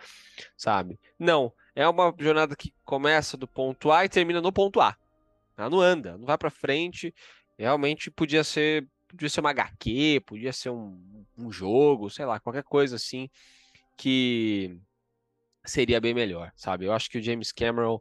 sabe? 0.57 0.99
Não, 1.19 1.53
é 1.79 1.87
uma 1.87 2.13
jornada 2.19 2.57
que 2.57 2.73
começa 2.83 3.37
do 3.37 3.47
ponto 3.47 3.89
A 3.89 4.03
e 4.03 4.09
termina 4.09 4.41
no 4.41 4.51
ponto 4.51 4.81
A. 4.81 4.97
Ela 5.57 5.69
não 5.69 5.79
anda, 5.79 6.17
não 6.17 6.25
vai 6.25 6.37
para 6.37 6.49
frente. 6.49 7.15
Realmente 7.57 8.11
podia 8.11 8.43
ser, 8.43 8.85
podia 9.07 9.29
ser 9.29 9.39
uma 9.39 9.51
HQ, 9.51 10.21
podia 10.25 10.51
ser 10.51 10.71
um, 10.71 11.25
um 11.37 11.49
jogo, 11.49 12.09
sei 12.09 12.25
lá, 12.25 12.37
qualquer 12.37 12.63
coisa 12.63 12.97
assim 12.97 13.29
que 13.95 14.77
seria 15.65 16.01
bem 16.01 16.13
melhor, 16.13 16.51
sabe? 16.53 16.83
Eu 16.83 16.91
acho 16.91 17.09
que 17.09 17.17
o 17.17 17.23
James 17.23 17.53
Cameron 17.53 17.97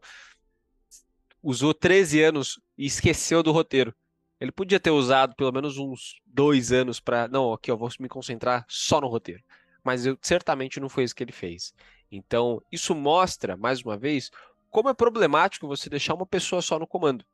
usou 1.41 1.73
13 1.73 2.21
anos 2.21 2.61
e 2.77 2.85
esqueceu 2.85 3.45
do 3.45 3.53
roteiro. 3.53 3.95
Ele 4.41 4.51
podia 4.51 4.81
ter 4.81 4.91
usado 4.91 5.37
pelo 5.37 5.53
menos 5.53 5.79
uns 5.79 6.21
dois 6.27 6.73
anos 6.73 6.99
para. 6.99 7.29
Não, 7.29 7.53
aqui 7.53 7.71
eu 7.71 7.79
vou 7.79 7.89
me 8.01 8.09
concentrar 8.09 8.65
só 8.69 9.01
no 9.01 9.07
roteiro. 9.07 9.43
Mas 9.85 10.05
eu, 10.05 10.19
certamente 10.21 10.81
não 10.81 10.89
foi 10.89 11.05
isso 11.05 11.15
que 11.15 11.23
ele 11.23 11.33
fez. 11.33 11.73
Então, 12.11 12.63
isso 12.71 12.95
mostra, 12.95 13.57
mais 13.57 13.83
uma 13.83 13.97
vez, 13.97 14.31
como 14.71 14.89
é 14.89 14.95
problemático 14.95 15.67
você 15.67 15.91
deixar 15.91 16.15
uma 16.15 16.27
pessoa 16.27 16.63
só 16.63 16.79
no 16.79 16.87
comando. 16.87 17.25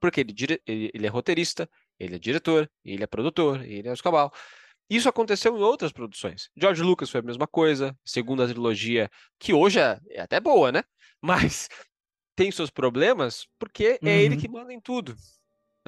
Porque 0.00 0.20
ele, 0.20 0.34
ele, 0.66 0.90
ele 0.94 1.06
é 1.06 1.08
roteirista, 1.08 1.68
ele 1.98 2.16
é 2.16 2.18
diretor, 2.18 2.70
ele 2.84 3.02
é 3.02 3.06
produtor, 3.06 3.64
ele 3.64 3.88
é 3.88 3.92
escabal. 3.92 4.32
Isso 4.88 5.08
aconteceu 5.08 5.56
em 5.56 5.60
outras 5.60 5.92
produções. 5.92 6.50
George 6.56 6.82
Lucas 6.82 7.10
foi 7.10 7.20
a 7.20 7.24
mesma 7.24 7.46
coisa, 7.46 7.96
segunda 8.04 8.46
trilogia, 8.46 9.10
que 9.38 9.52
hoje 9.52 9.78
é, 9.80 10.00
é 10.10 10.20
até 10.20 10.40
boa, 10.40 10.72
né? 10.72 10.82
Mas 11.20 11.68
tem 12.34 12.50
seus 12.50 12.70
problemas 12.70 13.46
porque 13.58 13.98
é 14.02 14.22
ele 14.22 14.36
uhum. 14.36 14.40
que 14.40 14.48
manda 14.48 14.72
em 14.72 14.80
tudo 14.80 15.16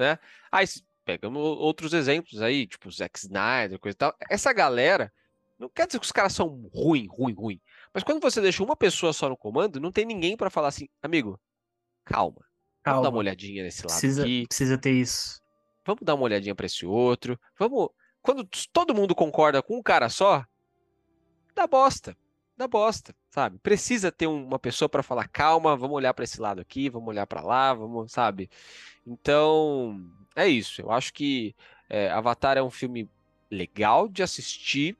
né? 0.01 0.17
Aí 0.51 0.65
pegamos 1.05 1.41
outros 1.41 1.93
exemplos 1.93 2.41
aí, 2.41 2.67
tipo 2.67 2.91
Zack 2.91 3.17
Snyder, 3.19 3.79
coisa 3.79 3.95
e 3.95 3.97
tal. 3.97 4.15
Essa 4.29 4.51
galera, 4.51 5.13
não 5.59 5.69
quer 5.69 5.85
dizer 5.85 5.99
que 5.99 6.05
os 6.05 6.11
caras 6.11 6.33
são 6.33 6.69
ruim, 6.73 7.07
ruim, 7.07 7.33
ruim. 7.33 7.61
Mas 7.93 8.03
quando 8.03 8.21
você 8.21 8.39
deixa 8.41 8.63
uma 8.63 8.75
pessoa 8.75 9.13
só 9.13 9.27
no 9.27 9.37
comando, 9.37 9.79
não 9.79 9.91
tem 9.91 10.05
ninguém 10.05 10.37
para 10.37 10.49
falar 10.49 10.69
assim, 10.69 10.87
amigo, 11.01 11.39
calma. 12.05 12.41
Calma. 12.83 13.01
Vamos 13.01 13.03
dar 13.03 13.09
uma 13.09 13.19
olhadinha 13.19 13.63
nesse 13.63 13.81
lado 13.81 13.91
precisa, 13.91 14.21
aqui. 14.23 14.47
Precisa 14.47 14.77
ter 14.77 14.91
isso. 14.91 15.41
Vamos 15.85 16.01
dar 16.03 16.15
uma 16.15 16.23
olhadinha 16.23 16.55
para 16.55 16.65
esse 16.65 16.85
outro. 16.85 17.39
Vamos. 17.57 17.89
Quando 18.21 18.47
todo 18.71 18.93
mundo 18.93 19.15
concorda 19.15 19.61
com 19.61 19.77
um 19.77 19.83
cara 19.83 20.09
só, 20.09 20.45
dá 21.55 21.67
bosta. 21.67 22.15
Dá 22.55 22.67
bosta, 22.67 23.15
sabe? 23.31 23.57
Precisa 23.57 24.11
ter 24.11 24.27
uma 24.27 24.59
pessoa 24.59 24.87
para 24.87 25.01
falar, 25.01 25.27
calma, 25.27 25.75
vamos 25.75 25.95
olhar 25.95 26.13
para 26.13 26.23
esse 26.23 26.39
lado 26.39 26.61
aqui, 26.61 26.89
vamos 26.89 27.07
olhar 27.09 27.25
para 27.25 27.41
lá, 27.41 27.73
vamos, 27.73 28.11
sabe? 28.11 28.51
Então, 29.05 29.99
é 30.35 30.47
isso. 30.47 30.79
Eu 30.81 30.91
acho 30.91 31.11
que 31.11 31.55
é, 31.89 32.11
Avatar 32.11 32.57
é 32.57 32.61
um 32.61 32.69
filme 32.69 33.09
legal 33.49 34.07
de 34.07 34.21
assistir, 34.21 34.95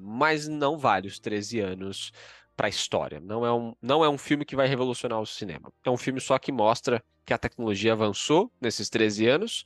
mas 0.00 0.46
não 0.46 0.78
vale 0.78 1.08
os 1.08 1.18
13 1.18 1.60
anos 1.60 2.12
para 2.56 2.66
a 2.66 2.70
história. 2.70 3.20
Não 3.20 3.44
é, 3.44 3.52
um, 3.52 3.74
não 3.80 4.04
é 4.04 4.08
um 4.08 4.18
filme 4.18 4.44
que 4.44 4.56
vai 4.56 4.66
revolucionar 4.66 5.20
o 5.20 5.26
cinema. 5.26 5.72
É 5.84 5.90
um 5.90 5.96
filme 5.96 6.20
só 6.20 6.38
que 6.38 6.52
mostra 6.52 7.02
que 7.24 7.34
a 7.34 7.38
tecnologia 7.38 7.92
avançou 7.92 8.50
nesses 8.60 8.88
13 8.88 9.26
anos 9.26 9.64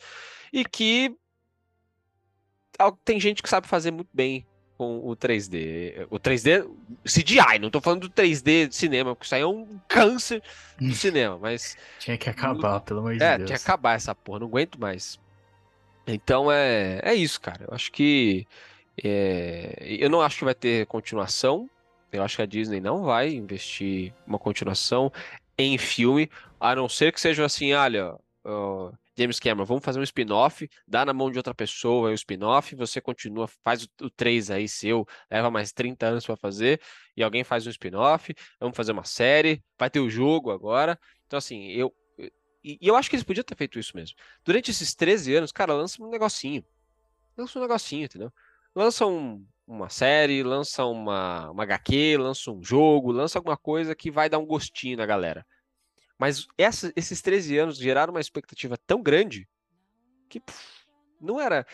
e 0.52 0.64
que 0.64 1.14
tem 3.04 3.20
gente 3.20 3.42
que 3.42 3.48
sabe 3.48 3.66
fazer 3.66 3.90
muito 3.90 4.10
bem 4.12 4.46
com 4.76 4.98
o 4.98 5.16
3D. 5.16 6.06
O 6.10 6.18
3D 6.18 6.68
CGI, 7.04 7.58
não 7.60 7.70
tô 7.70 7.80
falando 7.80 8.08
do 8.08 8.10
3D 8.10 8.68
de 8.68 8.74
cinema, 8.74 9.14
porque 9.14 9.26
isso 9.26 9.34
aí 9.34 9.42
é 9.42 9.46
um 9.46 9.78
câncer 9.86 10.42
do 10.78 10.92
cinema, 10.92 11.38
mas. 11.38 11.76
Tinha 11.98 12.18
que 12.18 12.28
acabar, 12.28 12.80
pelo 12.80 13.00
amor 13.00 13.16
de 13.16 13.22
é, 13.22 13.38
Deus. 13.38 13.48
tinha 13.48 13.58
que 13.58 13.64
acabar 13.64 13.94
essa 13.94 14.14
porra, 14.14 14.40
não 14.40 14.48
aguento 14.48 14.80
mais. 14.80 15.20
Então 16.06 16.50
é, 16.50 17.00
é 17.04 17.14
isso, 17.14 17.40
cara. 17.40 17.64
Eu 17.68 17.74
acho 17.74 17.92
que. 17.92 18.46
É, 19.02 19.76
eu 19.80 20.10
não 20.10 20.20
acho 20.20 20.38
que 20.38 20.44
vai 20.44 20.54
ter 20.54 20.86
continuação. 20.86 21.68
Eu 22.10 22.22
acho 22.22 22.36
que 22.36 22.42
a 22.42 22.46
Disney 22.46 22.80
não 22.80 23.02
vai 23.02 23.30
investir 23.30 24.12
uma 24.26 24.38
continuação 24.38 25.10
em 25.56 25.78
filme, 25.78 26.30
a 26.60 26.74
não 26.74 26.88
ser 26.88 27.12
que 27.12 27.20
seja 27.20 27.44
assim, 27.44 27.72
olha, 27.72 28.14
uh, 28.44 28.92
James 29.16 29.38
Cameron, 29.38 29.64
vamos 29.64 29.84
fazer 29.84 30.00
um 30.00 30.02
spin-off, 30.02 30.68
dá 30.86 31.04
na 31.04 31.12
mão 31.12 31.30
de 31.30 31.38
outra 31.38 31.54
pessoa 31.54 32.10
o 32.10 32.14
spin-off, 32.14 32.74
você 32.74 33.00
continua, 33.00 33.46
faz 33.62 33.86
o, 34.00 34.10
3 34.10 34.50
aí 34.50 34.68
seu, 34.68 35.06
leva 35.30 35.50
mais 35.50 35.72
30 35.72 36.06
anos 36.06 36.26
para 36.26 36.36
fazer, 36.36 36.80
e 37.16 37.22
alguém 37.22 37.44
faz 37.44 37.66
um 37.66 37.70
spin-off, 37.70 38.34
vamos 38.58 38.76
fazer 38.76 38.92
uma 38.92 39.04
série, 39.04 39.62
vai 39.78 39.90
ter 39.90 40.00
o 40.00 40.08
jogo 40.08 40.50
agora. 40.50 40.98
Então, 41.26 41.38
assim, 41.38 41.68
eu. 41.72 41.94
E, 42.64 42.78
eu 42.80 42.96
acho 42.96 43.10
que 43.10 43.16
eles 43.16 43.24
podiam 43.24 43.44
ter 43.44 43.56
feito 43.56 43.78
isso 43.78 43.94
mesmo. 43.96 44.16
Durante 44.44 44.70
esses 44.70 44.94
13 44.94 45.34
anos, 45.34 45.52
cara, 45.52 45.74
lança 45.74 46.02
um 46.02 46.08
negocinho. 46.08 46.64
Lança 47.36 47.58
um 47.58 47.62
negocinho, 47.62 48.04
entendeu? 48.04 48.32
Lança 48.74 49.06
um, 49.06 49.44
uma 49.66 49.88
série, 49.88 50.42
lança 50.42 50.84
uma, 50.84 51.50
uma 51.50 51.62
HQ, 51.62 52.16
lança 52.18 52.50
um 52.50 52.62
jogo, 52.62 53.12
lança 53.12 53.38
alguma 53.38 53.56
coisa 53.56 53.94
que 53.94 54.10
vai 54.10 54.28
dar 54.28 54.38
um 54.38 54.46
gostinho 54.46 54.96
na 54.96 55.06
galera. 55.06 55.46
Mas 56.18 56.46
essa, 56.56 56.92
esses 56.94 57.20
13 57.20 57.58
anos 57.58 57.76
geraram 57.76 58.12
uma 58.12 58.20
expectativa 58.20 58.76
tão 58.86 59.02
grande 59.02 59.48
que 60.28 60.40
puf, 60.40 60.86
não 61.20 61.40
era, 61.40 61.66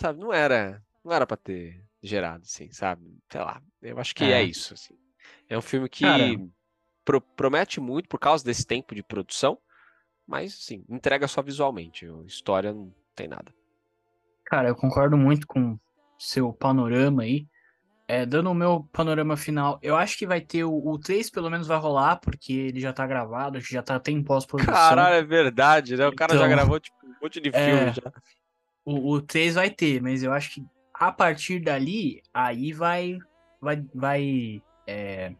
sabe, 0.00 0.20
não 0.20 0.32
era, 0.32 0.82
não 1.04 1.12
era 1.12 1.26
para 1.26 1.36
ter 1.36 1.84
gerado, 2.02 2.42
assim, 2.44 2.70
sabe? 2.72 3.18
Sei 3.30 3.40
lá, 3.40 3.62
eu 3.82 3.98
acho 3.98 4.14
que 4.14 4.24
é, 4.24 4.32
é 4.32 4.42
isso, 4.42 4.74
assim. 4.74 4.96
É 5.48 5.56
um 5.56 5.62
filme 5.62 5.88
que 5.88 6.04
pro, 7.04 7.20
promete 7.20 7.80
muito 7.80 8.08
por 8.08 8.18
causa 8.18 8.44
desse 8.44 8.66
tempo 8.66 8.94
de 8.94 9.02
produção, 9.02 9.58
mas, 10.26 10.54
assim, 10.54 10.84
entrega 10.88 11.28
só 11.28 11.42
visualmente. 11.42 12.06
A 12.06 12.24
história 12.24 12.72
não 12.72 12.94
tem 13.14 13.28
nada. 13.28 13.52
Cara, 14.44 14.68
eu 14.68 14.76
concordo 14.76 15.16
muito 15.16 15.46
com 15.46 15.78
seu 16.22 16.52
panorama 16.52 17.22
aí. 17.22 17.46
É, 18.06 18.26
dando 18.26 18.50
o 18.50 18.54
meu 18.54 18.86
panorama 18.92 19.36
final, 19.36 19.78
eu 19.80 19.96
acho 19.96 20.18
que 20.18 20.26
vai 20.26 20.40
ter 20.40 20.64
o, 20.64 20.86
o 20.86 20.98
3, 20.98 21.30
pelo 21.30 21.48
menos 21.48 21.66
vai 21.66 21.78
rolar, 21.78 22.16
porque 22.16 22.52
ele 22.52 22.80
já 22.80 22.92
tá 22.92 23.06
gravado, 23.06 23.60
já 23.60 23.82
tá 23.82 23.94
até 23.94 24.10
em 24.10 24.22
pós-produção. 24.22 24.74
Caralho, 24.74 25.14
é 25.14 25.22
verdade, 25.22 25.96
né? 25.96 26.06
O 26.06 26.14
cara 26.14 26.34
então, 26.34 26.44
já 26.44 26.48
gravou 26.48 26.78
tipo, 26.78 26.96
um 27.04 27.14
monte 27.22 27.40
de 27.40 27.50
filme 27.50 27.66
é, 27.66 27.92
já. 27.94 28.12
O, 28.84 29.12
o 29.12 29.22
3 29.22 29.54
vai 29.54 29.70
ter, 29.70 30.02
mas 30.02 30.22
eu 30.22 30.32
acho 30.32 30.54
que 30.54 30.64
a 30.92 31.10
partir 31.10 31.60
dali, 31.60 32.20
aí 32.34 32.72
vai 32.72 33.18
vai, 33.60 33.84
vai 33.94 34.62
é, 34.86 35.32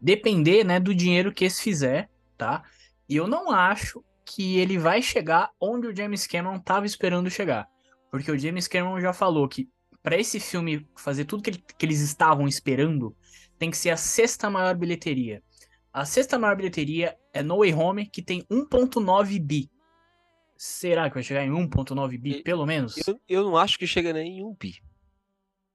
depender 0.00 0.64
né, 0.64 0.78
do 0.78 0.94
dinheiro 0.94 1.32
que 1.32 1.44
esse 1.44 1.60
fizer, 1.60 2.08
tá? 2.38 2.62
E 3.08 3.16
eu 3.16 3.26
não 3.26 3.50
acho 3.50 4.02
que 4.24 4.58
ele 4.58 4.78
vai 4.78 5.02
chegar 5.02 5.50
onde 5.60 5.88
o 5.88 5.94
James 5.94 6.26
Cameron 6.26 6.58
tava 6.58 6.86
esperando 6.86 7.28
chegar. 7.28 7.68
Porque 8.10 8.30
o 8.30 8.38
James 8.38 8.68
Cameron 8.68 9.00
já 9.00 9.12
falou 9.12 9.48
que 9.48 9.68
para 10.04 10.20
esse 10.20 10.38
filme 10.38 10.86
fazer 10.94 11.24
tudo 11.24 11.42
que, 11.42 11.48
ele, 11.48 11.64
que 11.78 11.86
eles 11.86 12.00
estavam 12.00 12.46
esperando, 12.46 13.16
tem 13.58 13.70
que 13.70 13.76
ser 13.76 13.88
a 13.88 13.96
sexta 13.96 14.50
maior 14.50 14.76
bilheteria. 14.76 15.42
A 15.90 16.04
sexta 16.04 16.38
maior 16.38 16.54
bilheteria 16.54 17.16
é 17.32 17.42
No 17.42 17.60
Way 17.60 17.72
Home, 17.72 18.06
que 18.06 18.20
tem 18.20 18.42
1.9 18.50 19.40
bi. 19.40 19.70
Será 20.58 21.08
que 21.08 21.14
vai 21.14 21.22
chegar 21.22 21.42
em 21.42 21.50
1.9 21.50 22.20
bi, 22.20 22.42
pelo 22.42 22.66
menos? 22.66 22.98
Eu, 23.08 23.18
eu 23.26 23.44
não 23.44 23.56
acho 23.56 23.78
que 23.78 23.86
chega 23.86 24.12
nem 24.12 24.40
em 24.40 24.44
1 24.44 24.54
bi. 24.60 24.74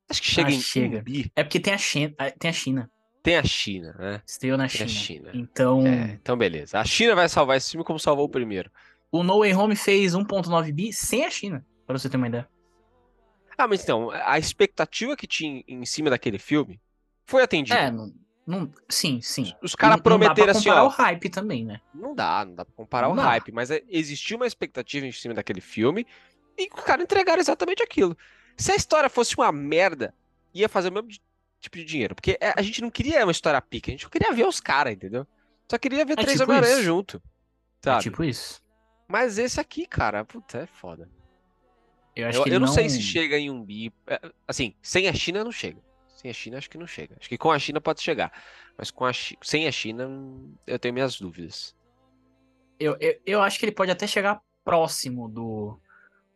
Acho 0.07 0.21
que 0.21 0.27
chega 0.27 0.49
ah, 0.49 0.53
em 0.53 0.61
chega. 0.61 0.99
1 0.99 1.03
bi. 1.03 1.31
É 1.35 1.43
porque 1.43 1.59
tem 1.59 1.73
a, 1.73 1.77
China, 1.79 2.13
tem 2.37 2.49
a 2.49 2.53
China. 2.53 2.91
Tem 3.23 3.35
a 3.35 3.43
China, 3.43 3.95
né? 3.97 4.21
Estreou 4.27 4.59
na 4.59 4.67
China. 4.67 4.87
China. 4.87 5.31
Então... 5.33 5.87
É, 5.87 6.19
então, 6.21 6.37
beleza. 6.37 6.79
A 6.79 6.85
China 6.85 7.15
vai 7.15 7.27
salvar 7.27 7.57
esse 7.57 7.71
filme 7.71 7.83
como 7.83 7.97
salvou 7.97 8.25
o 8.25 8.29
primeiro. 8.29 8.69
O 9.11 9.23
No 9.23 9.39
Way 9.39 9.55
Home 9.55 9.75
fez 9.75 10.13
1.9 10.13 10.71
bi 10.71 10.93
sem 10.93 11.25
a 11.25 11.31
China, 11.31 11.65
para 11.87 11.97
você 11.97 12.07
ter 12.07 12.17
uma 12.17 12.27
ideia. 12.27 12.47
Ah, 13.59 13.67
mas 13.67 13.83
então, 13.83 14.09
a 14.09 14.39
expectativa 14.39 15.17
que 15.17 15.27
tinha 15.27 15.61
em 15.67 15.83
cima 15.85 16.09
daquele 16.09 16.39
filme 16.39 16.79
foi 17.25 17.43
atendida. 17.43 17.77
É, 17.77 17.91
não, 17.91 18.09
não, 18.47 18.71
sim, 18.87 19.19
sim. 19.21 19.53
Os 19.61 19.75
caras 19.75 19.99
prometeram 19.99 20.51
assim, 20.51 20.69
ó. 20.69 20.75
Não 20.75 20.87
dá 20.87 20.87
pra 20.87 20.93
comparar 20.93 21.03
o 21.03 21.03
hype 21.03 21.29
também, 21.29 21.65
né? 21.65 21.81
Não 21.93 22.15
dá, 22.15 22.45
não 22.45 22.55
dá 22.55 22.63
pra 22.63 22.73
comparar 22.73 23.07
não 23.07 23.15
o 23.15 23.17
dá. 23.17 23.23
hype, 23.23 23.51
mas 23.51 23.69
é, 23.69 23.83
existiu 23.89 24.37
uma 24.37 24.47
expectativa 24.47 25.05
em 25.05 25.11
cima 25.11 25.33
daquele 25.33 25.59
filme 25.59 26.07
e 26.57 26.69
os 26.73 26.83
caras 26.85 27.03
entregaram 27.03 27.41
exatamente 27.41 27.83
aquilo. 27.83 28.17
Se 28.55 28.71
a 28.71 28.75
história 28.77 29.09
fosse 29.09 29.35
uma 29.35 29.51
merda, 29.51 30.15
ia 30.53 30.69
fazer 30.69 30.87
o 30.87 30.93
mesmo 30.93 31.09
tipo 31.59 31.77
de 31.77 31.83
dinheiro. 31.83 32.15
Porque 32.15 32.37
é, 32.39 32.53
a 32.55 32.61
gente 32.61 32.81
não 32.81 32.89
queria 32.89 33.25
uma 33.25 33.31
história 33.33 33.61
pica, 33.61 33.91
a 33.91 33.93
gente 33.93 34.03
não 34.03 34.09
queria 34.09 34.31
ver 34.31 34.47
os 34.47 34.61
caras, 34.61 34.93
entendeu? 34.93 35.27
Só 35.69 35.77
queria 35.77 36.05
ver 36.05 36.13
é 36.13 36.15
três 36.23 36.39
tipo 36.39 36.49
Homem-Aranha 36.49 36.81
junto. 36.81 37.17
É 37.17 37.83
sabe? 37.83 37.99
É 37.99 38.03
tipo 38.03 38.23
isso. 38.23 38.61
Mas 39.05 39.37
esse 39.37 39.59
aqui, 39.59 39.85
cara, 39.85 40.23
puta, 40.23 40.59
é 40.59 40.65
foda. 40.65 41.09
Eu, 42.15 42.27
acho 42.27 42.39
eu, 42.39 42.43
que 42.43 42.49
eu 42.49 42.59
não... 42.59 42.67
não 42.67 42.73
sei 42.73 42.89
se 42.89 43.01
chega 43.01 43.37
em 43.37 43.49
um 43.49 43.63
bi. 43.63 43.93
É, 44.07 44.19
assim, 44.47 44.73
sem 44.81 45.07
a 45.07 45.13
China 45.13 45.43
não 45.43 45.51
chega. 45.51 45.81
Sem 46.07 46.29
a 46.29 46.33
China 46.33 46.57
acho 46.57 46.69
que 46.69 46.77
não 46.77 46.87
chega. 46.87 47.15
Acho 47.19 47.29
que 47.29 47.37
com 47.37 47.51
a 47.51 47.59
China 47.59 47.79
pode 47.79 48.01
chegar. 48.01 48.31
Mas 48.77 48.91
com 48.91 49.05
a 49.05 49.11
sem 49.13 49.67
a 49.67 49.71
China 49.71 50.09
eu 50.67 50.77
tenho 50.77 50.93
minhas 50.93 51.19
dúvidas. 51.19 51.75
Eu, 52.79 52.97
eu, 52.99 53.19
eu 53.25 53.41
acho 53.41 53.59
que 53.59 53.65
ele 53.65 53.71
pode 53.71 53.91
até 53.91 54.05
chegar 54.07 54.41
próximo 54.63 55.27
do, 55.27 55.79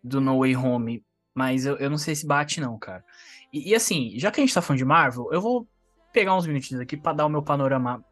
do 0.03 0.19
No 0.19 0.39
Way 0.39 0.55
Home, 0.55 1.05
mas 1.33 1.65
eu, 1.65 1.77
eu 1.77 1.89
não 1.89 1.97
sei 1.97 2.15
se 2.15 2.25
bate, 2.25 2.59
não, 2.59 2.77
cara. 2.77 3.03
E, 3.51 3.71
e 3.71 3.75
assim, 3.75 4.13
já 4.17 4.31
que 4.31 4.41
a 4.41 4.43
gente 4.43 4.53
tá 4.53 4.61
falando 4.61 4.79
de 4.79 4.85
Marvel, 4.85 5.29
eu 5.31 5.41
vou 5.41 5.67
pegar 6.11 6.35
uns 6.35 6.47
minutinhos 6.47 6.81
aqui 6.81 6.95
para 6.95 7.13
dar 7.13 7.25
o 7.25 7.29
meu 7.29 7.41
panorama 7.41 8.03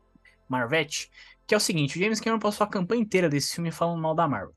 Marvete, 0.48 1.10
que 1.48 1.54
é 1.54 1.58
o 1.58 1.60
seguinte, 1.60 1.98
o 1.98 2.02
James 2.02 2.20
Cameron 2.20 2.40
passou 2.40 2.66
a 2.66 2.70
campanha 2.70 3.02
inteira 3.02 3.30
desse 3.30 3.56
filme 3.56 3.72
falando 3.72 4.02
mal 4.02 4.16
da 4.16 4.28
Marvel. 4.28 4.56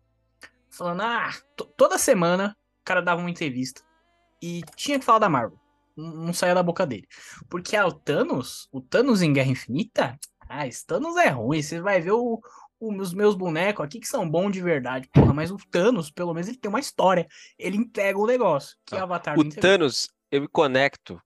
Falando, 0.70 1.02
ah, 1.02 1.30
toda 1.76 1.98
semana 1.98 2.56
cara 2.84 3.00
dava 3.00 3.20
uma 3.20 3.30
entrevista 3.30 3.82
e 4.42 4.62
tinha 4.76 4.98
que 4.98 5.04
falar 5.04 5.18
da 5.18 5.28
Marvel. 5.28 5.58
Não, 5.96 6.32
saía 6.32 6.54
da 6.54 6.62
boca 6.62 6.86
dele. 6.86 7.06
Porque 7.48 7.76
ah, 7.76 7.86
o 7.86 7.92
Thanos, 7.92 8.68
o 8.72 8.80
Thanos 8.80 9.22
em 9.22 9.32
Guerra 9.32 9.50
Infinita, 9.50 10.18
ah, 10.48 10.66
esse 10.66 10.84
Thanos 10.84 11.16
é 11.16 11.28
ruim, 11.28 11.62
você 11.62 11.80
vai 11.80 12.00
ver 12.00 12.12
o, 12.12 12.40
os 12.80 13.14
meus 13.14 13.34
bonecos 13.34 13.84
aqui 13.84 14.00
que 14.00 14.08
são 14.08 14.28
bons 14.28 14.50
de 14.50 14.60
verdade. 14.60 15.08
Porra, 15.12 15.32
mas 15.32 15.50
o 15.50 15.56
Thanos, 15.70 16.10
pelo 16.10 16.34
menos, 16.34 16.48
ele 16.48 16.58
tem 16.58 16.68
uma 16.68 16.80
história. 16.80 17.26
Ele 17.58 17.76
entrega 17.76 18.18
o 18.18 18.24
um 18.24 18.26
negócio. 18.26 18.76
Que 18.84 18.96
ah, 18.96 19.04
Avatar 19.04 19.38
O 19.38 19.48
Thanos, 19.48 20.08
eu 20.30 20.40
me 20.40 20.48
conecto. 20.48 21.20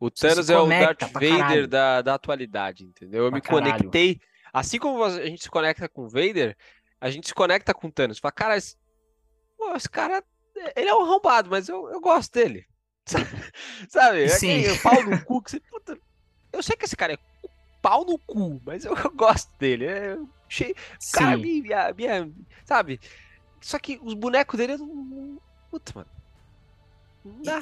O 0.00 0.10
Thanos 0.10 0.48
é 0.48 0.58
o 0.58 0.66
Darth 0.66 1.12
Vader 1.12 1.68
da, 1.68 2.00
da 2.00 2.14
atualidade, 2.14 2.84
entendeu? 2.84 3.24
Eu 3.24 3.30
pra 3.30 3.36
me 3.36 3.42
caralho. 3.42 3.74
conectei. 3.74 4.18
Assim 4.50 4.78
como 4.78 5.04
a 5.04 5.26
gente 5.26 5.42
se 5.42 5.50
conecta 5.50 5.86
com 5.90 6.04
o 6.04 6.08
Vader, 6.08 6.56
a 6.98 7.10
gente 7.10 7.28
se 7.28 7.34
conecta 7.34 7.74
com 7.74 7.86
o 7.86 7.92
Thanos. 7.92 8.18
Fala, 8.18 8.32
cara, 8.32 8.56
esse, 8.56 8.76
pô, 9.58 9.76
esse 9.76 9.90
cara, 9.90 10.24
ele 10.76 10.88
é 10.88 10.94
um 10.94 11.02
arrombado, 11.02 11.50
mas 11.50 11.68
eu, 11.68 11.88
eu 11.90 12.00
gosto 12.00 12.32
dele. 12.32 12.66
Sabe? 13.88 14.28
Sim. 14.28 14.64
É 14.64 14.76
pau 14.78 15.02
no 15.02 15.24
cu. 15.24 15.42
Que 15.42 15.50
você, 15.52 15.60
puta, 15.60 15.98
eu 16.52 16.62
sei 16.62 16.76
que 16.76 16.84
esse 16.84 16.96
cara 16.96 17.14
é 17.14 17.18
pau 17.82 18.04
no 18.04 18.18
cu, 18.18 18.60
mas 18.64 18.84
eu, 18.84 18.94
eu 18.98 19.10
gosto 19.10 19.50
dele. 19.58 19.86
É, 19.86 20.18
Cheio, 20.50 20.74
cara, 21.12 21.36
minha, 21.36 21.94
minha, 21.96 22.32
sabe? 22.64 23.00
Só 23.60 23.78
que 23.78 24.00
os 24.02 24.14
bonecos 24.14 24.58
dele. 24.58 24.76
Puta, 25.70 25.92
mano. 25.94 26.08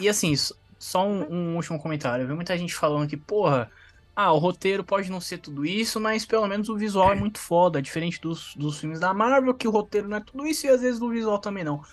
E, 0.01 0.05
e, 0.05 0.09
assim, 0.09 0.33
só 0.79 1.07
um, 1.07 1.31
um, 1.31 1.57
último 1.57 1.79
comentário. 1.79 2.23
Eu 2.23 2.29
vi 2.29 2.33
muita 2.33 2.57
gente 2.57 2.75
falando 2.75 3.07
que, 3.07 3.17
porra, 3.17 3.71
ah, 4.17 4.33
o 4.33 4.39
roteiro 4.39 4.83
pode 4.83 5.11
não 5.11 5.21
ser 5.21 5.37
tudo 5.37 5.67
isso, 5.67 6.01
mas 6.01 6.25
pelo 6.25 6.47
menos 6.47 6.71
o 6.71 6.79
visual 6.79 7.13
é 7.13 7.15
muito 7.21 7.39
foda. 7.39 7.83
Diferente 7.83 8.19
dos, 8.23 8.55
dos 8.57 8.79
filmes 8.79 9.01
da 9.01 9.13
Marvel, 9.13 9.53
que 9.53 9.69
o 9.69 9.71
roteiro 9.71 10.09
não 10.09 10.17
é 10.17 10.21
tudo 10.21 10.47
isso 10.47 10.67
e 10.67 10.71
às 10.71 10.81
vezes 10.81 10.99
o 11.03 11.11
visual 11.11 11.39
também 11.39 11.65
não. 11.65 11.85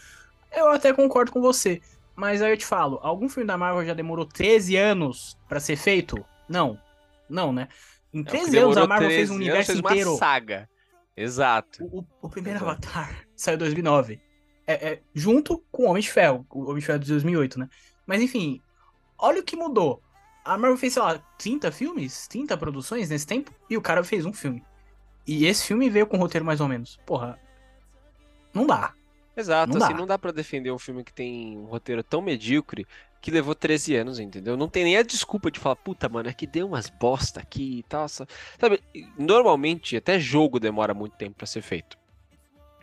Eu 0.55 0.69
até 0.69 0.93
concordo 0.93 1.31
com 1.31 1.41
você. 1.41 1.81
Mas 2.15 2.41
aí 2.41 2.51
eu 2.53 2.57
te 2.57 2.65
falo, 2.65 2.99
algum 3.03 3.27
filme 3.27 3.45
da 3.45 3.57
Marvel 3.57 3.85
já 3.85 3.93
demorou 3.93 4.25
13 4.25 4.77
anos 4.77 5.37
para 5.49 5.59
ser 5.59 5.75
feito? 5.75 6.23
Não. 6.47 6.79
Não, 7.29 7.51
né? 7.51 7.67
Em 8.13 8.23
13 8.23 8.57
é, 8.57 8.61
anos 8.61 8.77
a 8.77 8.87
Marvel 8.87 9.09
fez 9.09 9.29
um 9.29 9.35
universo 9.35 9.73
fez 9.73 9.79
inteiro. 9.79 10.11
Uma 10.11 10.17
saga. 10.17 10.69
Exato. 11.17 11.83
O, 11.83 12.05
o 12.21 12.29
primeiro 12.29 12.59
Exato. 12.59 12.71
Avatar 12.71 13.27
saiu 13.35 13.55
em 13.55 13.59
2009. 13.59 14.21
É, 14.65 14.73
é, 14.73 15.01
junto 15.13 15.63
com 15.71 15.83
o 15.83 15.89
Homem 15.89 16.01
de 16.01 16.09
Ferro, 16.09 16.45
o 16.49 16.63
Homem 16.63 16.79
de 16.79 16.85
Ferro 16.85 16.99
de 16.99 17.07
2008, 17.09 17.59
né? 17.59 17.69
Mas 18.07 18.21
enfim, 18.21 18.61
olha 19.17 19.41
o 19.41 19.43
que 19.43 19.55
mudou. 19.55 20.01
A 20.43 20.57
Marvel 20.57 20.77
fez, 20.77 20.93
sei 20.93 21.01
lá, 21.01 21.19
30 21.37 21.71
filmes, 21.71 22.27
30 22.27 22.55
produções 22.57 23.09
nesse 23.09 23.27
tempo, 23.27 23.51
e 23.69 23.75
o 23.75 23.81
cara 23.81 24.03
fez 24.03 24.25
um 24.25 24.33
filme. 24.33 24.63
E 25.27 25.45
esse 25.45 25.65
filme 25.65 25.89
veio 25.89 26.07
com 26.07 26.17
roteiro 26.17 26.45
mais 26.45 26.61
ou 26.61 26.67
menos. 26.67 26.99
Porra, 27.05 27.39
não 28.53 28.65
dá. 28.65 28.93
Exato, 29.35 29.73
não 29.73 29.83
assim, 29.83 29.93
dá. 29.93 29.99
não 29.99 30.07
dá 30.07 30.17
para 30.17 30.31
defender 30.31 30.71
um 30.71 30.79
filme 30.79 31.03
que 31.03 31.11
tem 31.11 31.57
um 31.57 31.65
roteiro 31.65 32.01
tão 32.03 32.21
medíocre 32.21 32.87
que 33.21 33.31
levou 33.31 33.55
13 33.55 33.95
anos, 33.95 34.19
entendeu? 34.19 34.55
Não 34.55 34.69
tem 34.69 34.83
nem 34.83 34.97
a 34.97 35.03
desculpa 35.03 35.49
de 35.49 35.59
falar, 35.59 35.75
puta, 35.75 36.07
mano, 36.07 36.29
é 36.29 36.33
que 36.33 36.45
deu 36.45 36.67
umas 36.67 36.89
bosta 36.89 37.39
aqui 37.39 37.79
e 37.79 37.83
tal. 37.83 38.07
Sabe, 38.07 38.27
normalmente 39.17 39.97
até 39.97 40.19
jogo 40.19 40.59
demora 40.59 40.93
muito 40.93 41.17
tempo 41.17 41.35
para 41.35 41.47
ser 41.47 41.61
feito. 41.61 41.97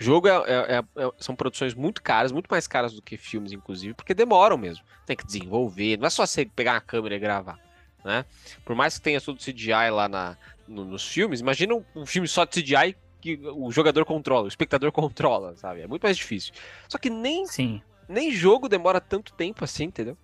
Jogo 0.03 0.27
é, 0.27 0.33
é, 0.33 0.55
é, 0.77 0.79
é, 0.79 1.11
são 1.19 1.37
produções 1.37 1.75
muito 1.75 2.03
caras, 2.03 2.33
muito 2.33 2.49
mais 2.51 2.67
caras 2.67 2.93
do 2.93 3.01
que 3.01 3.17
filmes, 3.17 3.53
inclusive, 3.53 3.95
porque 3.95 4.13
demoram 4.13 4.59
mesmo. 4.59 4.85
Tem 5.07 5.17
que 5.17 5.25
desenvolver, 5.25 5.97
não 5.97 6.07
é 6.07 6.11
só 6.11 6.27
você 6.27 6.45
pegar 6.45 6.73
uma 6.73 6.81
câmera 6.81 7.15
e 7.15 7.21
gravar, 7.21 7.59
né? 8.05 8.25
Por 8.65 8.75
mais 8.75 8.99
que 8.99 9.05
tenha 9.05 9.21
tudo 9.21 9.39
CGI 9.39 9.91
lá 9.93 10.09
na, 10.09 10.37
no, 10.67 10.85
nos 10.85 11.07
filmes, 11.07 11.39
imagina 11.39 11.75
um, 11.75 11.85
um 11.95 12.05
filme 12.05 12.27
só 12.27 12.45
de 12.45 12.61
CGI 12.61 12.97
que 13.23 13.41
o 13.55 13.71
jogador 13.71 14.05
controla, 14.05 14.45
o 14.45 14.49
espectador 14.49 14.91
controla, 14.93 15.57
sabe? 15.57 15.81
É 15.81 15.87
muito 15.87 16.03
mais 16.03 16.17
difícil. 16.17 16.53
Só 16.89 16.99
que 16.99 17.09
nem, 17.09 17.47
Sim. 17.47 17.81
nem 18.09 18.31
jogo 18.31 18.69
demora 18.69 19.01
tanto 19.01 19.33
tempo 19.33 19.65
assim, 19.65 19.85
entendeu? 19.85 20.17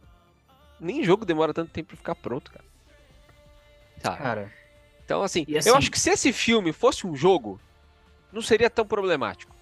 nem 0.81 1.03
jogo 1.03 1.25
demora 1.25 1.53
tanto 1.53 1.71
tempo 1.71 1.89
pra 1.89 1.97
ficar 1.97 2.15
pronto, 2.15 2.51
cara. 2.51 2.65
Tá. 4.01 4.17
Cara. 4.17 4.53
Então, 5.05 5.23
assim, 5.23 5.45
assim, 5.57 5.69
eu 5.69 5.77
acho 5.77 5.91
que 5.91 5.99
se 5.99 6.11
esse 6.11 6.33
filme 6.33 6.73
fosse 6.73 7.07
um 7.07 7.17
jogo, 7.17 7.61
não 8.33 8.43
seria 8.43 8.71
tão 8.71 8.87
problemático. 8.87 9.55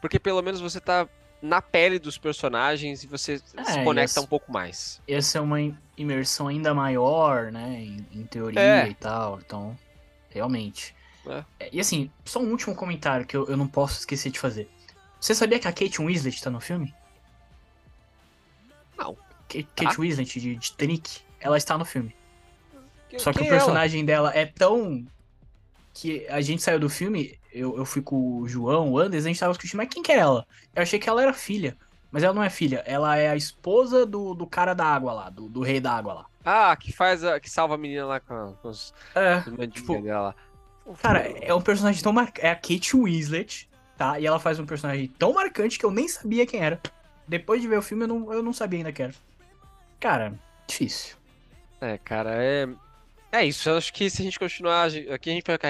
Porque 0.00 0.18
pelo 0.18 0.42
menos 0.42 0.60
você 0.60 0.80
tá 0.80 1.08
na 1.40 1.60
pele 1.60 1.98
dos 1.98 2.18
personagens 2.18 3.02
e 3.02 3.06
você 3.06 3.40
é, 3.56 3.64
se 3.64 3.84
conecta 3.84 4.20
um 4.20 4.26
pouco 4.26 4.52
mais. 4.52 5.00
Essa 5.08 5.38
é 5.38 5.40
uma 5.40 5.58
imersão 5.96 6.46
ainda 6.46 6.74
maior, 6.74 7.50
né? 7.50 7.80
Em, 7.80 8.06
em 8.12 8.26
teoria 8.26 8.60
é. 8.60 8.88
e 8.88 8.94
tal. 8.94 9.40
Então, 9.44 9.76
realmente. 10.28 10.94
É. 11.26 11.44
é. 11.60 11.70
E 11.72 11.80
assim, 11.80 12.10
só 12.24 12.40
um 12.40 12.50
último 12.50 12.74
comentário 12.74 13.26
que 13.26 13.36
eu, 13.36 13.46
eu 13.48 13.56
não 13.56 13.66
posso 13.66 14.00
esquecer 14.00 14.30
de 14.30 14.38
fazer. 14.38 14.68
Você 15.20 15.34
sabia 15.34 15.58
que 15.58 15.68
a 15.68 15.72
Kate 15.72 16.00
Winslet 16.00 16.42
tá 16.42 16.50
no 16.50 16.60
filme? 16.60 16.94
Não. 18.98 19.16
Kate 19.48 19.66
tá. 19.74 19.90
Winslet 19.90 20.40
de 20.40 20.56
Titanic, 20.56 21.20
ela 21.38 21.56
está 21.56 21.78
no 21.78 21.84
filme. 21.84 22.14
Que, 23.08 23.18
Só 23.18 23.32
que 23.32 23.42
o 23.42 23.48
personagem 23.48 24.00
ela? 24.00 24.06
dela 24.06 24.32
é 24.34 24.46
tão. 24.46 25.06
Que 25.94 26.26
a 26.28 26.40
gente 26.40 26.62
saiu 26.62 26.80
do 26.80 26.88
filme, 26.88 27.38
eu, 27.52 27.76
eu 27.76 27.84
fui 27.84 28.00
com 28.00 28.38
o 28.38 28.48
João, 28.48 28.90
o 28.90 28.98
Anders, 28.98 29.26
a 29.26 29.28
gente 29.28 29.38
tava 29.38 29.52
discutindo, 29.52 29.76
mas 29.76 29.88
quem 29.88 30.02
que 30.02 30.10
é 30.10 30.16
ela? 30.16 30.46
Eu 30.74 30.82
achei 30.82 30.98
que 30.98 31.08
ela 31.08 31.22
era 31.22 31.34
filha. 31.34 31.76
Mas 32.10 32.22
ela 32.22 32.34
não 32.34 32.42
é 32.42 32.50
filha, 32.50 32.82
ela 32.84 33.16
é 33.16 33.30
a 33.30 33.36
esposa 33.36 34.04
do, 34.04 34.34
do 34.34 34.46
cara 34.46 34.74
da 34.74 34.84
água 34.84 35.14
lá, 35.14 35.30
do, 35.30 35.48
do 35.48 35.62
rei 35.62 35.80
da 35.80 35.92
água 35.92 36.12
lá. 36.12 36.26
Ah, 36.44 36.76
que 36.76 36.92
faz 36.92 37.24
a, 37.24 37.40
que 37.40 37.48
salva 37.48 37.74
a 37.74 37.78
menina 37.78 38.04
lá 38.04 38.20
com, 38.20 38.54
com 38.60 38.68
os, 38.68 38.92
é, 39.14 39.66
tipo, 39.68 40.00
dela. 40.02 40.36
Cara, 41.00 41.20
é 41.20 41.54
um 41.54 41.60
personagem 41.60 42.02
tão 42.02 42.12
marcante. 42.12 42.46
É 42.46 42.50
a 42.50 42.56
Kate 42.56 42.96
Winslet, 42.96 43.68
tá? 43.96 44.18
E 44.18 44.26
ela 44.26 44.38
faz 44.38 44.58
um 44.58 44.66
personagem 44.66 45.08
tão 45.18 45.32
marcante 45.32 45.78
que 45.78 45.84
eu 45.84 45.90
nem 45.90 46.08
sabia 46.08 46.46
quem 46.46 46.60
era. 46.60 46.80
Depois 47.26 47.62
de 47.62 47.68
ver 47.68 47.78
o 47.78 47.82
filme, 47.82 48.04
eu 48.04 48.08
não, 48.08 48.32
eu 48.32 48.42
não 48.42 48.52
sabia 48.52 48.80
ainda 48.80 48.92
quem 48.92 49.06
era. 49.06 49.14
Cara, 50.00 50.34
difícil. 50.66 51.16
É, 51.80 51.98
cara, 51.98 52.30
é. 52.34 52.68
É 53.34 53.46
isso, 53.46 53.70
eu 53.70 53.78
acho 53.78 53.92
que 53.94 54.10
se 54.10 54.20
a 54.20 54.24
gente 54.24 54.38
continuar. 54.38 54.88
Aqui 55.10 55.30
a 55.30 55.32
gente 55.32 55.46
vai 55.46 55.56
ficar 55.56 55.68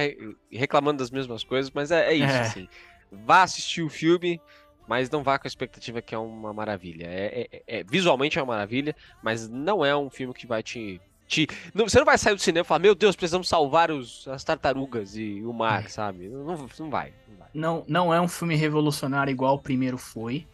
reclamando 0.50 0.98
das 0.98 1.12
mesmas 1.12 1.44
coisas, 1.44 1.70
mas 1.70 1.92
é, 1.92 2.12
é 2.12 2.14
isso, 2.14 2.34
é. 2.34 2.40
assim. 2.40 2.68
Vá 3.12 3.42
assistir 3.42 3.82
o 3.82 3.88
filme, 3.88 4.40
mas 4.88 5.08
não 5.08 5.22
vá 5.22 5.38
com 5.38 5.46
a 5.46 5.48
expectativa 5.48 6.02
que 6.02 6.14
é 6.14 6.18
uma 6.18 6.52
maravilha. 6.52 7.06
É, 7.06 7.48
é, 7.52 7.62
é, 7.66 7.84
visualmente 7.84 8.38
é 8.38 8.42
uma 8.42 8.54
maravilha, 8.54 8.96
mas 9.22 9.48
não 9.48 9.84
é 9.84 9.96
um 9.96 10.10
filme 10.10 10.34
que 10.34 10.46
vai 10.46 10.62
te. 10.62 11.00
Te 11.26 11.46
não, 11.74 11.88
você 11.88 11.98
não 11.98 12.04
vai 12.04 12.18
sair 12.18 12.34
do 12.34 12.40
cinema 12.40 12.64
e 12.64 12.66
falar, 12.66 12.80
meu 12.80 12.94
Deus, 12.94 13.16
precisamos 13.16 13.48
salvar 13.48 13.90
os, 13.90 14.26
as 14.28 14.44
tartarugas 14.44 15.16
e 15.16 15.42
o 15.44 15.52
mar, 15.52 15.84
é. 15.84 15.88
sabe? 15.88 16.28
Não, 16.28 16.44
não, 16.44 16.56
vai, 16.56 17.12
não 17.28 17.36
vai. 17.38 17.48
Não, 17.54 17.84
não 17.88 18.14
é 18.14 18.20
um 18.20 18.28
filme 18.28 18.54
revolucionário 18.54 19.30
igual 19.30 19.54
o 19.54 19.58
primeiro 19.58 19.98
foi. 19.98 20.46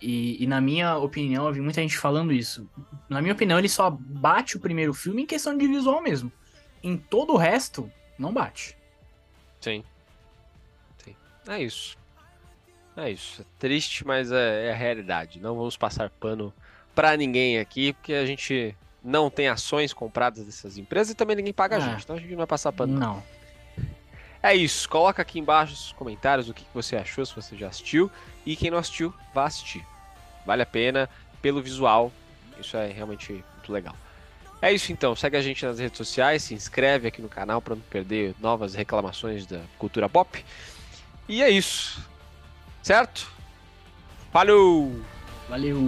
E, 0.00 0.42
e, 0.42 0.46
na 0.46 0.60
minha 0.60 0.98
opinião, 0.98 1.46
eu 1.46 1.52
vi 1.52 1.60
muita 1.60 1.80
gente 1.80 1.96
falando 1.96 2.32
isso. 2.32 2.68
Na 3.08 3.22
minha 3.22 3.32
opinião, 3.32 3.58
ele 3.58 3.68
só 3.68 3.90
bate 3.90 4.56
o 4.56 4.60
primeiro 4.60 4.92
filme 4.92 5.22
em 5.22 5.26
questão 5.26 5.56
de 5.56 5.66
visual 5.66 6.02
mesmo. 6.02 6.30
Em 6.82 6.96
todo 6.96 7.32
o 7.32 7.36
resto, 7.38 7.90
não 8.18 8.32
bate. 8.32 8.76
Sim. 9.60 9.82
Sim. 10.98 11.16
É 11.48 11.62
isso. 11.62 11.96
É 12.96 13.10
isso. 13.10 13.40
É 13.40 13.44
triste, 13.58 14.06
mas 14.06 14.30
é, 14.30 14.66
é 14.66 14.72
a 14.72 14.76
realidade. 14.76 15.40
Não 15.40 15.56
vamos 15.56 15.76
passar 15.76 16.10
pano 16.10 16.52
para 16.94 17.16
ninguém 17.16 17.58
aqui, 17.58 17.94
porque 17.94 18.12
a 18.12 18.26
gente 18.26 18.76
não 19.04 19.28
tem 19.28 19.48
ações 19.48 19.92
compradas 19.92 20.44
dessas 20.44 20.78
empresas 20.78 21.12
e 21.12 21.14
também 21.14 21.36
ninguém 21.36 21.52
paga 21.52 21.76
a 21.76 21.78
é. 21.78 21.82
gente. 21.82 22.04
Então 22.04 22.16
a 22.16 22.18
gente 22.18 22.30
não 22.30 22.38
vai 22.38 22.46
passar 22.46 22.72
pano. 22.72 22.98
Não. 22.98 23.22
É 24.42 24.54
isso. 24.54 24.88
Coloca 24.88 25.20
aqui 25.20 25.38
embaixo 25.38 25.72
nos 25.72 25.92
comentários 25.92 26.48
o 26.48 26.54
que 26.54 26.64
você 26.72 26.96
achou, 26.96 27.24
se 27.24 27.34
você 27.34 27.56
já 27.56 27.68
assistiu. 27.68 28.10
E 28.44 28.56
quem 28.56 28.70
não 28.70 28.78
assistiu, 28.78 29.12
vá 29.34 29.44
assistir. 29.44 29.84
Vale 30.46 30.62
a 30.62 30.66
pena 30.66 31.08
pelo 31.42 31.62
visual. 31.62 32.10
Isso 32.58 32.76
é 32.76 32.90
realmente 32.90 33.32
muito 33.32 33.72
legal. 33.72 33.94
É 34.60 34.72
isso 34.72 34.92
então, 34.92 35.14
segue 35.14 35.36
a 35.36 35.42
gente 35.42 35.64
nas 35.66 35.78
redes 35.78 35.98
sociais, 35.98 36.44
se 36.44 36.54
inscreve 36.54 37.06
aqui 37.06 37.20
no 37.20 37.28
canal 37.28 37.60
para 37.60 37.74
não 37.74 37.82
perder 37.82 38.34
novas 38.40 38.74
reclamações 38.74 39.44
da 39.44 39.60
cultura 39.78 40.08
pop. 40.08 40.42
E 41.28 41.42
é 41.42 41.50
isso. 41.50 42.02
Certo? 42.82 43.30
Falou! 44.32 45.00
Valeu! 45.48 45.78